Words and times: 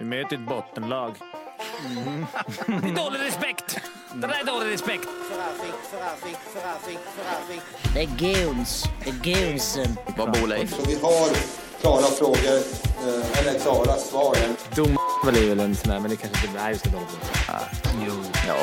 Vi 0.00 0.06
möter 0.06 0.36
ett 0.36 0.48
bottenlag. 0.48 1.14
Mm. 1.86 2.26
Det 2.66 2.72
är 2.88 3.04
dålig 3.04 3.20
respekt. 3.20 3.78
Det 4.14 4.26
där 4.26 4.40
är 4.40 4.44
dålig 4.44 4.72
respekt. 4.72 5.08
Det 7.94 8.00
är 8.00 8.06
goons. 8.06 8.84
Det 9.04 9.10
är 9.10 9.50
goonsen. 9.50 9.96
Vad 10.16 10.32
bor 10.32 10.46
Leif? 10.46 10.74
Så 10.76 10.82
vi 10.86 10.94
har 10.94 11.28
klara 11.80 12.02
frågor, 12.02 12.56
eh, 13.06 13.38
eller 13.38 13.58
klara 13.58 13.96
svar. 13.96 14.36
Dom 14.74 14.98
är 15.26 15.48
väl 15.48 15.60
en 15.60 15.76
sån 15.76 15.90
där, 15.90 16.00
men 16.00 16.10
det 16.10 16.16
kanske 16.16 16.46
inte 16.46 16.60
är 16.60 16.70
just 16.70 16.84
det. 16.84 16.90
Jo. 18.06 18.12
Ja. 18.48 18.56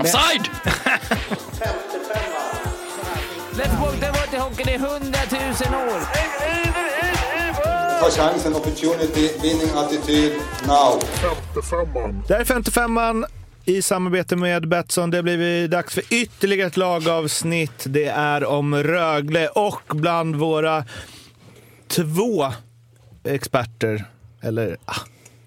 Offside! 0.00 0.48
Let's 3.52 3.80
walk 3.80 4.00
the 4.00 4.06
water 4.06 4.38
hockey, 4.38 4.64
det 4.64 4.74
är 4.74 4.78
hundratusen 4.78 5.74
år. 5.74 6.00
Ta 8.00 8.10
chansen, 8.10 8.54
opportunity, 8.54 9.30
winning 9.42 9.70
attityd, 9.74 10.32
now. 10.66 11.00
Det 12.28 12.34
här 12.34 12.40
är 12.40 12.44
55an 12.44 13.24
i 13.64 13.82
samarbete 13.82 14.36
med 14.36 14.68
Betsson. 14.68 15.10
Det 15.10 15.16
har 15.18 15.22
blivit 15.22 15.70
dags 15.70 15.94
för 15.94 16.04
ytterligare 16.10 16.66
ett 16.66 16.76
lagavsnitt. 16.76 17.84
Det 17.84 18.06
är 18.06 18.44
om 18.44 18.74
Rögle 18.74 19.48
och 19.48 19.82
bland 19.88 20.36
våra 20.36 20.84
två 21.88 22.52
experter, 23.24 24.04
eller 24.40 24.76
ah, 24.84 25.00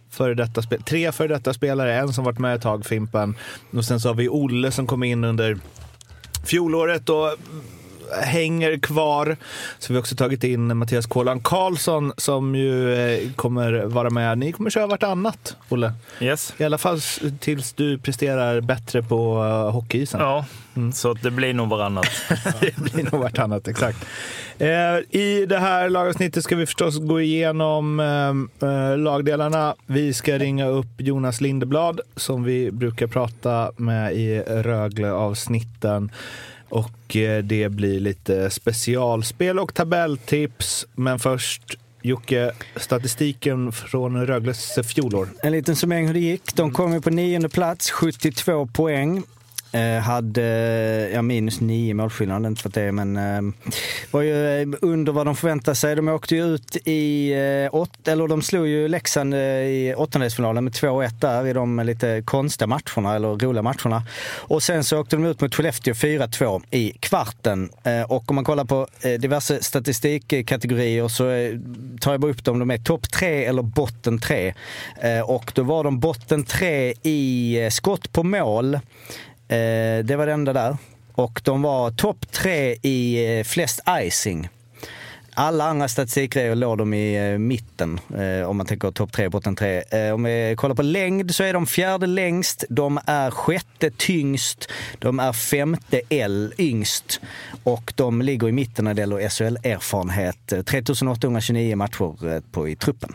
före 0.10 0.34
detta 0.34 0.62
spel, 0.62 0.84
tre 0.84 1.12
före 1.12 1.28
detta 1.28 1.54
spelare. 1.54 1.96
En 1.96 2.14
som 2.14 2.24
varit 2.24 2.40
med 2.40 2.56
ett 2.56 2.62
tag, 2.62 2.86
Fimpen. 2.86 3.36
Och 3.72 3.86
sen 3.86 4.00
så 4.00 4.10
har 4.10 4.16
vi 4.16 4.30
Olle 4.30 4.72
som 4.72 4.88
kom 4.88 5.04
in 5.04 5.24
under 5.24 5.58
fjolåret 6.46 7.10
och 7.10 7.38
hänger 8.22 8.78
kvar. 8.80 9.38
Så 9.80 9.94
vi 9.94 9.98
har 9.98 10.02
också 10.02 10.16
tagit 10.16 10.44
in 10.44 10.78
Mattias 10.78 11.06
Kålan 11.06 11.40
Karlsson 11.40 12.14
som 12.18 12.56
ju 12.56 12.94
eh, 12.94 13.32
kommer 13.36 13.86
vara 13.86 14.10
med. 14.10 14.38
Ni 14.38 14.52
kommer 14.52 14.70
köra 14.70 14.88
vartannat, 14.88 15.56
Olle. 15.70 15.94
Yes. 16.20 16.54
I 16.58 16.64
alla 16.64 16.78
fall 16.78 17.00
tills 17.40 17.74
du 17.74 17.98
presterar 17.98 18.62
bättre 18.62 19.04
på 19.04 19.44
uh, 19.44 19.72
hockeyisen. 19.72 20.20
Ja, 20.22 20.46
så 20.94 21.12
att 21.12 21.22
det 21.22 21.32
blir 21.32 21.54
nog 21.54 21.70
varannat. 21.70 22.08
det 22.60 22.78
blir 22.78 23.04
nog 23.12 23.22
vartannat, 23.22 23.68
exakt. 23.68 24.06
Eh, 24.58 25.20
I 25.20 25.46
det 25.50 25.60
här 25.60 25.90
lagavsnittet 25.90 26.44
ska 26.44 26.56
vi 26.56 26.66
förstås 26.66 27.00
gå 27.00 27.22
igenom 27.22 28.00
eh, 28.00 28.70
eh, 28.70 28.98
lagdelarna. 28.98 29.76
Vi 29.86 30.14
ska 30.14 30.38
ringa 30.38 30.68
upp 30.68 30.88
Jonas 30.98 31.42
Lindeblad 31.42 32.02
som 32.16 32.44
vi 32.44 32.72
brukar 32.72 33.08
prata 33.08 33.72
med 33.78 34.14
i 34.14 34.40
Rögle-avsnitten. 34.40 36.12
Och 36.74 37.16
eh, 37.16 37.44
det 37.44 37.70
blir 37.70 38.00
lite 38.00 38.50
specialspel 38.50 39.60
och 39.60 39.74
tabelltips. 39.74 40.88
Men 40.96 41.20
först 41.20 41.78
Jocke, 42.02 42.52
statistiken 42.76 43.72
från 43.72 44.28
Rögles 44.28 44.80
fjolår. 44.84 45.28
En 45.44 45.52
liten 45.52 45.76
summering 45.76 46.08
hur 46.08 46.14
det 46.14 46.20
gick. 46.20 46.56
De 46.56 46.72
kom 46.72 46.94
ju 46.94 47.02
på 47.02 47.10
nionde 47.10 47.50
plats, 47.50 47.92
72 47.92 48.68
poäng. 48.68 49.24
Eh, 49.74 50.00
hade 50.00 51.10
ja, 51.14 51.22
minus 51.22 51.62
nio 51.62 51.94
målskillnad, 51.94 52.46
inte 52.46 52.62
för 52.62 52.70
att 52.70 52.76
det 52.76 52.82
är, 52.82 52.92
men 52.92 53.18
eh, 53.18 53.54
var 54.12 54.22
ju 54.22 54.62
eh, 54.62 54.68
under 54.82 55.12
vad 55.12 55.26
de 55.26 55.36
förväntade 55.36 55.76
sig. 55.76 55.96
De 55.96 56.08
åkte 56.08 56.36
ju 56.36 56.46
ut 56.46 56.78
i 56.88 57.34
eh, 57.34 57.76
åt, 57.76 58.08
eller 58.08 58.28
de 58.28 58.42
slog 58.42 58.68
ju 58.68 58.88
Leksand 58.88 59.34
eh, 59.34 59.40
i 59.40 59.94
åttondelsfinalen 59.98 60.64
med 60.64 60.74
2-1 60.74 61.10
där 61.20 61.48
i 61.48 61.54
de 61.54 61.80
lite 61.80 62.22
konstiga 62.26 62.68
matcherna, 62.68 63.16
eller 63.16 63.28
roliga 63.28 63.62
matcherna. 63.62 64.04
Och 64.38 64.64
sen 64.64 64.84
så 64.84 65.00
åkte 65.00 65.16
de 65.16 65.26
ut 65.26 65.42
mot 65.42 65.56
Skellefteå 65.56 65.94
4-2 65.94 66.64
i 66.72 66.92
kvarten. 67.00 67.70
Eh, 67.84 68.02
och 68.02 68.30
om 68.30 68.36
man 68.36 68.46
kollar 68.46 68.66
på 68.66 68.88
eh, 69.02 69.20
diverse 69.20 69.64
statistikkategorier 69.64 71.08
så 71.08 71.30
eh, 71.30 71.60
tar 72.00 72.12
jag 72.12 72.22
bara 72.22 72.32
upp 72.32 72.44
dem. 72.44 72.60
De 72.60 72.72
är 72.72 72.78
topp 72.78 73.12
tre 73.12 73.46
eller 73.46 73.62
botten 73.62 74.20
tre. 74.20 74.54
Eh, 75.02 75.30
och 75.30 75.52
då 75.56 75.64
var 75.64 75.84
de 75.84 76.00
botten 76.00 76.44
tre 76.44 76.94
i 77.04 77.60
eh, 77.64 77.70
skott 77.70 78.12
på 78.12 78.24
mål. 78.24 78.80
Eh, 79.48 80.06
det 80.06 80.16
var 80.16 80.26
det 80.26 80.34
enda 80.34 80.54
där. 80.54 80.78
Och 81.14 81.42
de 81.44 81.62
var 81.62 81.92
topp 81.92 82.32
tre 82.32 82.76
i 82.82 83.26
eh, 83.40 83.44
flest 83.44 83.80
icing. 83.90 84.50
Alla 85.36 85.66
andra 85.66 85.88
statistikgrejer 85.88 86.56
låg 86.56 86.78
de 86.78 86.94
i 86.94 87.32
eh, 87.32 87.38
mitten, 87.38 88.00
eh, 88.18 88.50
om 88.50 88.58
man 88.58 88.66
tänker 88.66 88.92
topp 88.92 89.12
tre, 89.12 89.30
botten 89.30 89.56
tre. 89.56 89.84
Eh, 89.90 90.14
om 90.14 90.24
vi 90.24 90.56
kollar 90.58 90.76
på 90.76 90.82
längd 90.82 91.36
så 91.36 91.44
är 91.44 91.54
de 91.54 91.66
fjärde 91.66 92.06
längst, 92.06 92.64
de 92.70 93.00
är 93.06 93.32
sjätte 93.32 93.92
tyngst, 93.98 94.72
de 95.00 95.20
är 95.20 95.34
femte 95.34 96.02
L 96.10 96.54
yngst 96.58 97.22
och 97.64 97.94
de 97.96 98.22
ligger 98.22 98.50
i 98.50 98.52
mitten 98.52 98.86
när 98.86 98.94
det 98.94 99.02
gäller 99.02 99.30
SHL-erfarenhet. 99.30 100.66
3829 100.66 101.72
eh, 101.72 101.76
matcher 101.76 102.36
eh, 102.36 102.42
på, 102.52 102.70
i 102.70 102.76
truppen. 102.76 103.14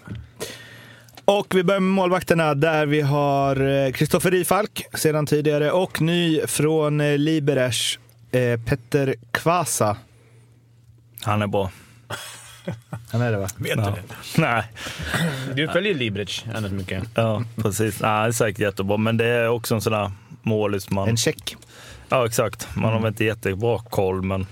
Och 1.30 1.54
vi 1.54 1.64
börjar 1.64 1.80
med 1.80 1.90
målvakterna 1.92 2.54
där 2.54 2.86
vi 2.86 3.00
har 3.00 3.90
Kristoffer 3.92 4.30
Rifalk 4.30 4.86
sedan 4.94 5.26
tidigare 5.26 5.70
och 5.70 6.00
ny 6.00 6.40
från 6.46 7.00
eh, 7.00 7.18
Liberec, 7.18 7.98
eh, 8.32 8.60
Petter 8.60 9.14
Kvasa. 9.30 9.96
Han 11.22 11.42
är 11.42 11.46
bra. 11.46 11.70
Han 13.12 13.20
är 13.22 13.32
det 13.32 13.38
va? 13.38 13.48
Vet 13.56 13.76
du 13.76 13.82
det? 13.82 14.02
Nej, 14.38 14.62
Du 15.54 15.68
följer 15.68 15.94
Libric 15.94 16.44
annars 16.54 16.72
mycket. 16.72 17.04
ja 17.14 17.44
precis. 17.56 18.00
Nej, 18.00 18.10
han 18.10 18.26
är 18.26 18.32
säkert 18.32 18.60
jättebra, 18.60 18.96
men 18.96 19.16
det 19.16 19.26
är 19.26 19.48
också 19.48 19.74
en 19.74 19.80
sån 19.80 19.92
där 19.92 20.12
målis 20.42 20.90
man... 20.90 21.08
En 21.08 21.16
check. 21.16 21.56
Ja, 22.08 22.26
exakt. 22.26 22.68
Man 22.74 22.92
har 22.92 23.00
väl 23.00 23.08
inte 23.08 23.24
jättebra 23.24 23.78
koll, 23.78 24.22
men... 24.22 24.46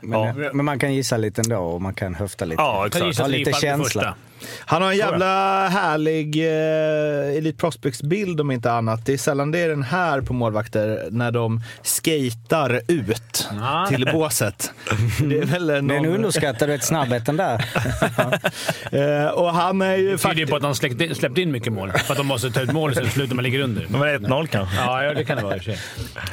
Men, 0.00 0.20
Ja. 0.20 0.50
men 0.52 0.64
man 0.64 0.78
kan 0.78 0.94
gissa 0.94 1.16
lite 1.16 1.40
ändå 1.40 1.56
och 1.58 1.82
man 1.82 1.94
kan 1.94 2.14
höfta 2.14 2.44
lite. 2.44 2.62
Ja, 2.62 2.86
exakt. 2.86 3.20
att 3.20 3.30
lite 3.30 3.52
känsla. 3.52 4.14
Han 4.60 4.82
har 4.82 4.90
en 4.90 4.96
jävla 4.96 5.68
härlig 5.68 6.36
eh, 6.46 7.36
Elite 7.36 7.58
Prospects-bild 7.58 8.40
om 8.40 8.50
inte 8.50 8.72
annat. 8.72 9.06
Det 9.06 9.12
är 9.12 9.18
sällan 9.18 9.50
det 9.50 9.58
är 9.58 9.68
den 9.68 9.82
här 9.82 10.20
på 10.20 10.32
målvakter 10.32 11.08
när 11.10 11.30
de 11.30 11.60
skatar 11.82 12.80
ut 12.88 13.48
Ah. 13.60 13.86
till 13.86 14.08
båset. 14.12 14.72
Det 15.20 15.38
är 15.38 15.44
väl 15.44 15.66
någon... 15.66 15.88
Det 15.88 15.94
är 15.94 15.98
en 15.98 16.06
underskattad 16.06 16.68
vet, 16.68 16.84
snabbheten 16.84 17.36
där. 17.36 17.64
eh, 19.24 19.26
och 19.30 19.54
han 19.54 19.82
är 19.82 19.96
ju 19.96 19.96
Det 19.96 20.02
tyder 20.02 20.12
ju 20.12 20.18
faktiskt... 20.18 20.50
på 20.50 20.56
att 20.56 20.62
han 20.62 20.74
släppte, 20.74 21.14
släppte 21.14 21.42
in 21.42 21.52
mycket 21.52 21.72
mål. 21.72 21.92
För 21.92 22.12
att 22.12 22.18
de 22.18 22.26
måste 22.26 22.50
ta 22.50 22.60
ut 22.60 22.72
mål 22.72 22.94
så 22.94 23.00
det 23.00 23.10
slutar 23.10 23.34
man 23.34 23.44
ligger 23.44 23.60
under. 23.60 23.86
Men 23.88 24.00
1-0 24.02 24.46
kanske? 24.46 24.76
Ja, 24.76 25.04
ja, 25.04 25.14
det 25.14 25.24
kan 25.24 25.36
det 25.36 25.42
vara 25.42 25.56
i. 25.56 25.76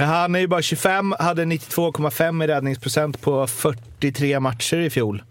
Han 0.03 0.35
är 0.35 0.39
ju 0.39 0.47
bara 0.47 0.61
25, 0.61 1.15
hade 1.19 1.45
92,5 1.45 2.43
i 2.43 2.47
räddningsprocent 2.47 3.21
på 3.21 3.47
43 3.47 4.39
matcher 4.39 4.77
i 4.77 4.89
fjol. 4.89 5.23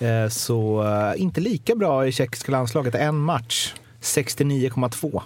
Eh, 0.00 0.28
så 0.28 0.82
eh, 1.14 1.22
inte 1.22 1.40
lika 1.40 1.74
bra 1.74 2.06
i 2.06 2.12
tjeckiska 2.12 2.52
landslaget. 2.52 2.94
En 2.94 3.16
match, 3.16 3.74
69,2. 4.00 5.22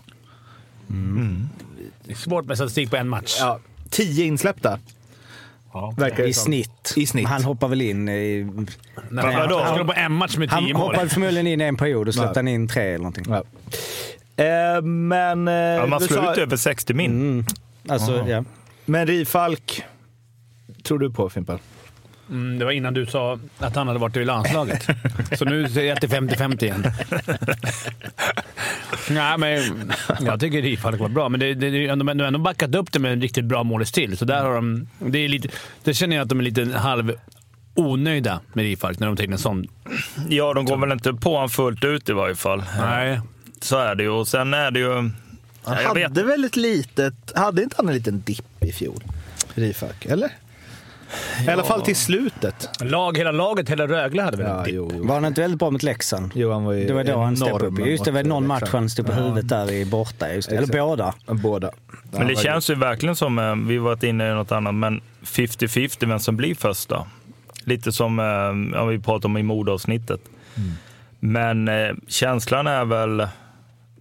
Det 2.04 2.12
är 2.12 2.16
svårt 2.16 2.44
med 2.44 2.56
statistik 2.56 2.90
på 2.90 2.96
en 2.96 3.08
match. 3.08 3.36
Ja, 3.40 3.58
10 3.90 4.24
insläppta. 4.24 4.78
Ja. 5.72 5.94
I 6.26 6.32
snitt. 6.32 6.92
I 6.96 7.06
snitt. 7.06 7.28
Han 7.28 7.44
hoppar 7.44 7.68
väl 7.68 7.80
in 7.82 8.08
i... 8.08 8.46
Nej, 9.10 9.36
vadå? 9.36 9.58
Han 9.60 9.68
skulle 9.74 9.84
på 9.84 9.92
en 10.00 10.12
match 10.12 10.36
med 10.36 10.50
Han 10.50 10.64
tio 10.64 10.74
mål. 10.74 10.82
hoppade 10.82 11.08
förmodligen 11.08 11.46
in 11.46 11.60
i 11.60 11.64
en 11.64 11.76
period 11.76 12.08
och 12.08 12.14
släppte 12.14 12.38
han 12.38 12.48
in 12.48 12.68
tre 12.68 12.82
eller 12.82 12.98
någonting. 12.98 13.24
Ja. 13.28 13.42
Eh, 14.44 14.82
men, 14.82 15.48
eh, 15.48 15.54
Ja, 15.54 15.86
man 15.86 16.00
slår 16.00 16.16
sa- 16.22 16.32
ut 16.32 16.38
över 16.38 16.56
60 16.56 16.94
min. 16.94 17.10
Mm. 17.10 17.44
Alltså, 17.88 18.24
ja. 18.28 18.44
men 18.84 19.06
Rifalk 19.06 19.82
tror 20.82 20.98
du 20.98 21.10
på 21.10 21.30
Fimpen? 21.30 21.58
Mm, 22.30 22.58
det 22.58 22.64
var 22.64 22.72
innan 22.72 22.94
du 22.94 23.06
sa 23.06 23.38
att 23.58 23.76
han 23.76 23.86
hade 23.86 23.98
varit 24.00 24.16
i 24.16 24.24
landslaget. 24.24 24.86
Så 25.38 25.44
nu 25.44 25.68
säger 25.68 25.88
jag 25.88 26.04
är 26.04 26.08
50-50 26.08 26.64
igen. 26.64 26.84
Nej, 29.10 29.38
men 29.38 29.92
jag 30.20 30.40
tycker 30.40 30.62
Rifalk 30.62 31.00
var 31.00 31.08
bra, 31.08 31.28
men 31.28 31.40
det, 31.40 31.54
det, 31.54 31.86
de 31.94 32.08
har 32.08 32.14
ändå 32.26 32.38
backat 32.38 32.74
upp 32.74 32.92
det 32.92 32.98
med 32.98 33.12
en 33.12 33.20
riktigt 33.20 33.44
bra 33.44 33.62
målis 33.62 33.92
till. 33.92 34.16
Så 34.16 34.24
där 34.24 34.42
har 34.42 34.54
de... 34.54 34.88
Det, 34.98 35.18
är 35.18 35.28
lite, 35.28 35.48
det 35.84 35.94
känner 35.94 36.16
jag 36.16 36.22
att 36.22 36.28
de 36.28 36.38
är 36.38 36.44
lite 36.44 36.78
halv 36.78 37.12
onöjda 37.74 38.40
med 38.52 38.62
Rifalk 38.64 38.98
när 38.98 39.14
de 39.14 39.32
en 39.32 39.38
sån. 39.38 39.66
Ja, 40.28 40.54
de 40.54 40.64
går 40.64 40.76
väl 40.76 40.92
inte 40.92 41.12
på 41.14 41.34
honom 41.34 41.48
fullt 41.48 41.84
ut 41.84 42.08
i 42.08 42.12
varje 42.12 42.34
fall. 42.36 42.62
Nej. 42.78 43.20
Så 43.60 43.78
är 43.78 43.94
det 43.94 44.02
ju. 44.02 44.08
Och 44.08 44.28
sen 44.28 44.54
är 44.54 44.70
det 44.70 44.80
ju... 44.80 44.92
Han 44.92 45.12
Ja, 45.64 45.82
jag 45.82 45.94
vet. 45.94 46.02
hade 46.04 46.22
väl 46.22 46.44
ett 46.44 46.56
litet... 46.56 47.32
Hade 47.34 47.62
inte 47.62 47.74
han 47.78 47.88
en 47.88 47.94
liten 47.94 48.20
dipp 48.20 48.62
i 48.64 48.72
fjol? 48.72 49.02
Rifalk, 49.54 50.06
eller? 50.06 50.30
I 51.46 51.50
alla 51.50 51.64
fall 51.64 51.82
till 51.82 51.96
slutet. 51.96 52.70
Lag, 52.80 53.18
hela 53.18 53.32
laget, 53.32 53.68
hela 53.70 53.86
Rögle 53.86 54.22
hade 54.22 54.36
väl 54.36 54.46
en 54.46 54.52
Ja, 54.56 54.62
dipp? 54.64 54.74
jo, 54.74 54.90
jo. 54.94 55.06
Var 55.06 55.14
han 55.14 55.24
inte 55.24 55.40
väldigt 55.40 55.58
bra 55.58 55.70
mot 55.70 55.82
Leksand? 55.82 56.32
jo, 56.34 56.52
han 56.52 56.64
var 56.64 56.72
ju 56.72 56.86
Det 56.86 56.92
var 56.92 57.04
då 57.04 57.18
han 57.18 57.36
steppade 57.36 57.66
enorm 57.66 57.80
upp. 57.82 57.86
Just 57.88 58.04
det, 58.04 58.10
var 58.10 58.22
någon 58.22 58.46
match 58.46 58.68
han 58.72 58.90
stod 58.90 59.06
på 59.06 59.12
huvudet 59.12 59.48
där 59.48 59.72
i 59.72 59.84
borta. 59.84 60.34
Just 60.34 60.50
det. 60.50 60.56
Eller 60.56 60.66
båda. 60.66 61.14
Båda. 61.26 61.70
Men 62.10 62.26
det 62.26 62.36
känns 62.36 62.70
ju 62.70 62.74
verkligen 62.74 63.16
som, 63.16 63.38
eh, 63.38 63.54
vi 63.56 63.78
varit 63.78 64.02
inne 64.02 64.30
i 64.30 64.34
något 64.34 64.52
annat, 64.52 64.74
men 64.74 65.00
50-50 65.24 66.06
vem 66.08 66.18
som 66.18 66.36
blir 66.36 66.54
första. 66.54 67.06
Lite 67.64 67.92
som 67.92 68.18
eh, 68.18 68.78
ja, 68.78 68.84
vi 68.84 68.98
pratade 68.98 69.26
om 69.26 69.36
i 69.36 69.42
modavsnittet. 69.42 70.20
Men 71.20 71.68
eh, 71.68 71.90
känslan 72.08 72.66
är 72.66 72.84
väl, 72.84 73.26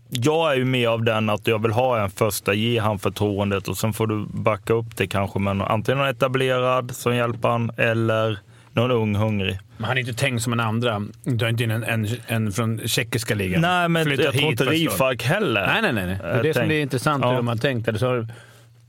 jag 0.10 0.52
är 0.52 0.56
ju 0.56 0.66
med 0.66 0.90
av 0.90 1.04
den 1.04 1.30
att 1.30 1.48
jag 1.48 1.62
vill 1.62 1.72
ha 1.72 2.04
en 2.04 2.10
första, 2.10 2.54
ge 2.54 2.80
han 2.80 3.00
förtroendet 3.00 3.68
och 3.68 3.78
sen 3.78 3.94
får 3.94 4.08
du 4.08 4.26
backa 4.30 4.74
upp 4.74 4.98
det 4.98 5.08
kanske 5.08 5.40
med 5.40 5.56
någon- 5.58 5.68
antingen 5.72 5.98
någon 5.98 6.08
etablerad 6.08 6.96
som 6.96 7.16
hjälper 7.16 7.50
han 7.50 7.72
eller 7.78 8.40
någon 8.74 8.92
ung 8.92 9.16
hungrig. 9.16 9.60
Men 9.78 9.86
han 9.88 9.98
är 9.98 10.02
inte 10.02 10.14
tänkt 10.14 10.44
som 10.44 10.54
en 10.54 10.60
andra. 10.60 11.02
Du 11.24 11.46
har 11.46 11.50
inte 11.50 11.64
in 11.64 11.72
en, 11.72 11.84
en, 11.84 12.08
en 12.28 12.52
från 12.52 12.88
tjeckiska 12.88 13.36
ligan. 13.36 13.62
Nej, 13.62 13.90
men 13.90 14.06
Flytta 14.06 14.24
jag 14.24 14.34
tror 14.34 14.52
inte. 14.52 14.64
Rifalk 14.66 15.24
heller. 15.24 15.68
Nej, 15.82 15.94
nej, 15.94 16.06
nej. 16.06 16.18
Det 16.22 16.28
är 16.28 16.36
Jag 16.36 16.44
det 16.44 16.54
som 16.54 16.62
tänk- 16.62 16.72
är 16.72 16.80
intressant 16.82 17.24
Ja. 17.24 17.30
hur 17.30 17.38
de 17.38 17.48
har 17.48 17.56
tänkt. 17.56 17.88
Eller 17.88 18.00
så 18.00 18.06
har, 18.08 18.28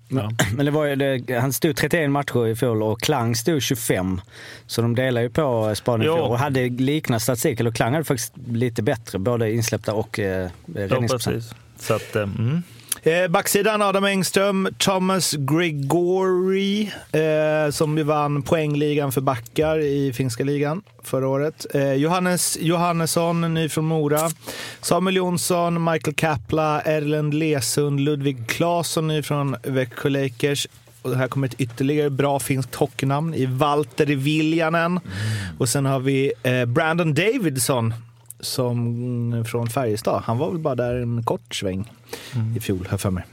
ja. 0.08 0.30
Men 0.54 0.66
det 0.66 0.72
var 0.72 0.84
ju 0.84 0.96
det, 0.96 1.38
han 1.40 1.52
stod 1.52 1.76
31 1.76 2.10
matcher 2.10 2.46
i 2.46 2.56
fjol 2.56 2.82
och 2.82 3.00
Klang 3.00 3.36
stod 3.36 3.62
25. 3.62 4.20
Så 4.66 4.82
de 4.82 4.94
delar 4.94 5.20
ju 5.20 5.30
på 5.30 5.74
Jo. 5.86 6.00
fjol 6.02 6.18
och 6.18 6.38
hade 6.38 6.68
liknande 6.68 7.20
statistik. 7.20 7.60
Eller 7.60 7.70
Klang 7.70 7.92
hade 7.92 8.04
faktiskt 8.04 8.32
lite 8.52 8.82
bättre, 8.82 9.18
både 9.18 9.52
insläppta 9.52 9.94
och 9.94 10.18
eh, 10.18 10.42
Ja, 10.42 10.48
räddningsprocent. 10.74 11.36
precis. 11.36 11.54
Så 11.78 11.94
att, 11.94 12.16
eh, 12.16 12.22
mm. 12.22 12.62
Eh, 13.08 13.28
backsidan 13.28 13.82
Adam 13.82 14.04
Engström, 14.04 14.68
Thomas 14.78 15.32
Grigori 15.32 16.92
eh, 17.12 17.70
som 17.70 17.98
ju 17.98 18.04
vann 18.04 18.42
poängligan 18.42 19.12
för 19.12 19.20
backar 19.20 19.78
i 19.78 20.12
finska 20.12 20.44
ligan 20.44 20.82
förra 21.02 21.28
året. 21.28 21.66
Eh, 21.74 21.92
Johannes 21.92 22.58
Johannesson, 22.60 23.54
ny 23.54 23.68
från 23.68 23.84
Mora. 23.84 24.30
Samuel 24.80 25.16
Jonsson, 25.16 25.84
Michael 25.84 26.14
Kapla, 26.14 26.80
Erlend 26.80 27.34
Lesund, 27.34 28.00
Ludvig 28.00 28.48
Claesson, 28.48 29.08
ny 29.08 29.22
från 29.22 29.56
Växjö 29.62 30.08
Lakers. 30.08 30.66
Och 31.02 31.16
här 31.16 31.28
kommer 31.28 31.46
ett 31.46 31.60
ytterligare 31.60 32.10
bra 32.10 32.40
finskt 32.40 32.74
hockeynamn 32.74 33.34
i 33.34 33.46
Valtteri 33.46 34.14
Viljanen. 34.14 35.00
Och 35.58 35.68
sen 35.68 35.86
har 35.86 36.00
vi 36.00 36.32
eh, 36.42 36.64
Brandon 36.64 37.14
Davidson 37.14 37.94
som 38.40 39.44
från 39.46 39.68
Färjestad. 39.68 40.22
Han 40.24 40.38
var 40.38 40.50
väl 40.50 40.58
bara 40.58 40.74
där 40.74 40.94
en 40.94 41.22
kort 41.22 41.54
sväng 41.54 41.92
i 42.56 42.60
fjol, 42.60 42.78
har 42.78 42.90
jag 42.90 43.00
för 43.00 43.10
mig. 43.10 43.24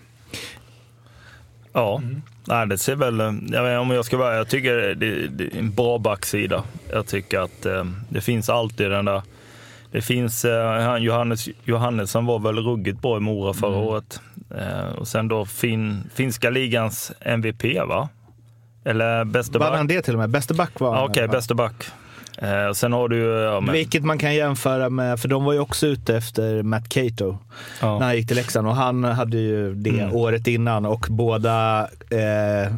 Ja, 1.73 2.01
Nej, 2.47 2.67
det 2.67 2.77
ser 2.77 2.95
väl... 2.95 3.19
Jag 3.51 3.63
vet, 3.63 3.79
om 3.79 3.91
jag 3.91 4.05
ska 4.05 4.17
vara 4.17 4.35
jag 4.35 4.47
tycker 4.47 4.75
det, 4.75 5.27
det 5.27 5.43
är 5.43 5.57
en 5.57 5.71
bra 5.71 5.97
backsida. 5.97 6.63
Jag 6.91 7.07
tycker 7.07 7.39
att 7.39 7.65
eh, 7.65 7.83
det 8.09 8.21
finns 8.21 8.49
alltid 8.49 8.91
den 8.91 9.05
där... 9.05 9.21
Det 9.91 10.01
finns... 10.01 10.45
Eh, 10.45 10.81
han, 10.81 11.03
Johannes 11.03 11.49
Johannesson 11.63 12.25
var 12.25 12.39
väl 12.39 12.57
ruggigt 12.57 13.01
bra 13.01 13.17
i 13.17 13.19
Mora 13.19 13.53
förra 13.53 13.77
året. 13.77 14.21
Eh, 14.57 14.95
och 14.95 15.07
sen 15.07 15.27
då 15.27 15.45
fin, 15.45 16.09
finska 16.13 16.49
ligans 16.49 17.11
MVP, 17.19 17.63
va? 17.87 18.09
Eller 18.83 19.25
bäste 19.25 19.59
Vann 19.59 19.73
han 19.73 19.87
back? 19.87 19.95
det 19.95 20.01
till 20.01 20.13
och 20.13 20.19
med? 20.19 20.29
Bäste 20.29 20.53
back 20.53 20.79
var 20.79 20.95
han. 20.95 21.03
Okej, 21.03 21.23
fall. 21.23 21.31
bäste 21.31 21.55
back. 21.55 21.85
Eh, 22.37 22.71
sen 22.73 22.93
har 22.93 23.09
du... 23.09 23.25
Ja, 23.25 23.59
men, 23.59 23.73
Vilket 23.73 24.03
man 24.03 24.17
kan 24.17 24.35
jämföra 24.35 24.89
med, 24.89 25.19
för 25.19 25.27
de 25.27 25.43
var 25.43 25.53
ju 25.53 25.59
också 25.59 25.87
ute 25.87 26.17
efter 26.17 26.63
Matt 26.63 26.89
Cato 26.89 27.37
ja. 27.81 27.99
när 27.99 28.05
han 28.05 28.15
gick 28.15 28.27
till 28.27 28.35
Leksand 28.35 28.67
och 28.67 28.75
han 28.75 29.03
hade 29.03 29.37
ju 29.37 29.73
det 29.75 29.89
Mm. 29.89 30.15
året 30.15 30.47
innan 30.47 30.85
och 30.85 31.05
båda 31.09 31.81
eh, 32.09 32.73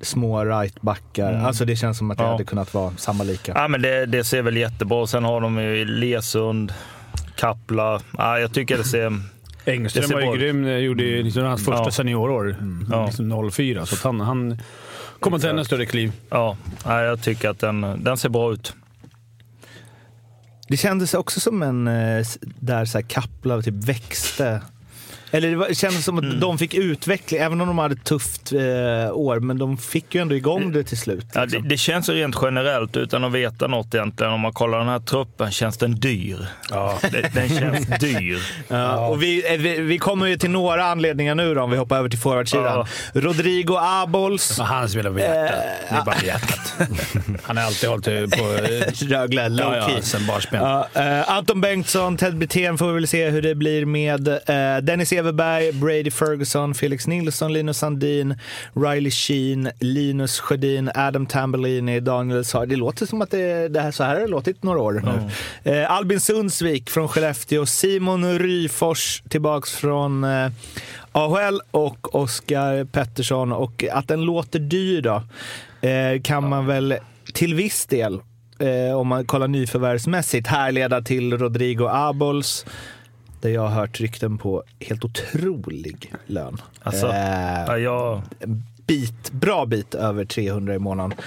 små 0.00 0.44
rightbackar. 0.44 1.32
Mm. 1.32 1.46
Alltså 1.46 1.64
det 1.64 1.76
känns 1.76 1.98
som 1.98 2.10
att 2.10 2.18
det 2.18 2.24
Ja. 2.24 2.30
hade 2.30 2.44
kunnat 2.44 2.74
vara 2.74 2.92
samma 2.96 3.24
lika. 3.24 3.52
Ja, 3.54 3.68
men 3.68 3.82
det, 3.82 4.06
det 4.06 4.24
ser 4.24 4.42
väl 4.42 4.56
jättebra 4.56 5.06
Sen 5.06 5.24
har 5.24 5.40
de 5.40 5.58
ju 5.58 5.84
Lesund, 5.84 6.72
Kapla. 7.36 8.00
Ja, 8.18 8.38
jag 8.38 8.52
tycker 8.54 8.76
det 8.78 8.84
ser... 8.84 9.10
Det 9.64 9.72
Engström 9.72 10.04
ser 10.04 10.14
var 10.14 10.20
ju 10.20 10.32
grym. 10.40 10.64
eh, 10.66 10.76
Gjorde 10.76 11.02
ju 11.02 11.22
liksom 11.22 11.42
hans 11.44 11.64
första 11.64 11.84
Ja. 11.84 11.90
seniorår. 11.90 12.56
Ja. 12.90 13.06
Liksom 13.06 13.50
04. 13.52 13.86
Så 13.86 13.94
att 13.94 14.02
han, 14.02 14.20
han 14.20 14.58
kommer 15.20 15.38
till 15.38 15.48
ännu 15.48 15.64
större 15.64 15.86
kliv. 15.86 16.12
Ja, 16.30 16.56
ja, 16.84 17.02
jag 17.02 17.22
tycker 17.22 17.48
att 17.48 17.58
den, 17.58 18.04
den 18.04 18.16
ser 18.16 18.28
bra 18.28 18.52
ut. 18.52 18.74
Det 20.70 20.76
kändes 20.76 21.14
också 21.14 21.40
som 21.40 21.62
en, 21.62 21.88
eh, 21.88 22.26
där 22.60 22.84
så 22.84 22.98
här 22.98 23.02
Kapla 23.02 23.62
typ 23.62 23.74
växte. 23.74 24.60
Eller 25.30 25.48
det, 25.50 25.56
var, 25.56 25.68
det 25.68 25.74
kändes 25.74 26.04
som 26.04 26.18
att 26.18 26.24
Mm. 26.24 26.40
de 26.40 26.58
fick 26.58 26.74
utveckling, 26.74 27.40
även 27.40 27.60
om 27.60 27.66
de 27.66 27.78
hade 27.78 27.94
ett 27.94 28.04
tufft 28.04 28.52
eh, 28.52 28.58
år, 29.12 29.40
men 29.40 29.58
de 29.58 29.78
fick 29.78 30.14
ju 30.14 30.20
ändå 30.22 30.34
igång 30.34 30.72
det 30.72 30.84
till 30.84 30.98
slut. 30.98 31.26
Ja, 31.32 31.40
det, 31.40 31.46
liksom. 31.46 31.68
det 31.68 31.76
känns 31.76 32.08
ju 32.08 32.12
rent 32.14 32.36
generellt, 32.42 32.96
utan 32.96 33.24
att 33.24 33.32
veta 33.32 33.66
något 33.66 33.94
egentligen. 33.94 34.32
Om 34.32 34.40
man 34.40 34.52
kollar 34.52 34.78
den 34.78 34.88
här 34.88 34.98
truppen, 35.00 35.50
känns 35.50 35.78
den 35.78 35.94
dyr? 36.00 36.46
Ja. 36.70 36.98
Den, 37.12 37.24
den 37.34 37.48
känns 37.48 37.86
dyr. 38.00 38.38
Ja, 38.68 39.06
och 39.08 39.22
vi, 39.22 39.54
eh, 39.54 39.60
vi, 39.60 39.80
vi 39.80 39.98
kommer 39.98 40.26
ju 40.26 40.36
till 40.36 40.50
några 40.50 40.84
anledningar 40.84 41.34
nu 41.34 41.54
då, 41.54 41.62
om 41.62 41.70
vi 41.70 41.76
hoppar 41.76 41.98
över 41.98 42.08
till 42.08 42.18
forwardsidan. 42.18 42.86
Rodrigo 43.14 43.76
Abols, 43.80 44.58
Men 44.58 44.66
han 44.66 44.88
spelar 44.88 45.10
på 45.12 45.18
hjärtat. 45.18 45.54
Det 45.90 45.94
är 45.96 46.04
bara 46.04 46.14
på 46.14 46.26
hjärtat. 46.26 46.72
Han 47.42 47.56
har 47.56 47.64
alltid 47.64 47.88
hållit 47.90 48.04
det 48.04 48.28
på... 48.38 48.44
eh, 48.44 49.08
Rögle, 49.08 49.48
low 49.48 49.74
Ja, 49.74 49.86
key. 49.86 49.94
ja, 49.94 50.02
sen. 50.02 50.58
Ja, 50.60 50.88
eh, 50.94 51.30
Anton 51.30 51.60
Bengtsson, 51.60 52.16
Ted 52.16 52.36
Brithén 52.36 52.78
får 52.78 52.86
vi 52.88 52.92
väl 52.94 53.06
se 53.08 53.28
hur 53.30 53.42
det 53.42 53.54
blir 53.54 53.84
med. 53.84 54.28
Eh, 54.28 54.82
Dennis 54.82 55.12
Everberg, 55.20 55.72
Brady 55.72 56.10
Ferguson, 56.10 56.74
Felix 56.74 57.06
Nilsson, 57.06 57.52
Linus 57.52 57.78
Sandin, 57.78 58.34
Riley 58.74 59.10
Sheen, 59.10 59.70
Linus 59.80 60.40
Sjödin, 60.40 60.90
Adam 60.94 61.26
Tambellini, 61.26 62.00
Daniel 62.00 62.44
Saar. 62.44 62.66
Det 62.66 62.76
låter 62.76 63.06
som 63.06 63.22
att 63.22 63.30
det, 63.30 63.68
det 63.68 63.80
här, 63.80 63.90
så 63.90 64.04
här 64.04 64.14
har 64.14 64.20
det 64.20 64.26
låtit 64.26 64.62
några 64.62 64.80
år 64.80 65.02
nu. 65.04 65.30
Eh, 65.72 65.90
Albin 65.90 66.20
Sundsvik 66.20 66.90
från 66.90 67.08
Skellefteå, 67.08 67.66
Simon 67.66 68.38
Ryfors 68.38 69.22
tillbaks 69.28 69.72
från 69.72 70.24
eh, 70.24 70.50
AHL 71.12 71.60
och 71.70 72.14
Oskar 72.14 72.84
Pettersson. 72.84 73.52
Och 73.52 73.84
att 73.92 74.08
den 74.08 74.22
låter 74.22 74.58
dyr 74.58 75.02
då, 75.02 75.22
eh, 75.88 76.20
kan 76.22 76.48
man 76.48 76.66
väl 76.66 76.94
till 77.34 77.54
viss 77.54 77.86
del 77.86 78.20
eh, 78.58 78.98
om 78.98 79.08
man 79.08 79.24
kollar 79.24 79.48
nyförvärvsmässigt, 79.48 80.46
härleda 80.46 81.02
till 81.02 81.38
Rodrigo 81.38 81.88
Abols. 81.90 82.66
Där 83.40 83.50
jag 83.50 83.60
har 83.60 83.68
hört 83.68 84.00
rykten 84.00 84.38
på 84.38 84.62
helt 84.80 85.04
otrolig 85.04 86.12
lön. 86.26 86.56
Alltså, 86.82 87.06
eh, 87.06 87.64
Ja, 87.66 87.78
jag, 87.78 88.22
en 88.40 88.62
bit, 88.86 89.30
bra 89.32 89.66
bit 89.66 89.94
över 89.94 90.24
300 90.24 90.74
i 90.74 90.78
månaden. 90.78 91.18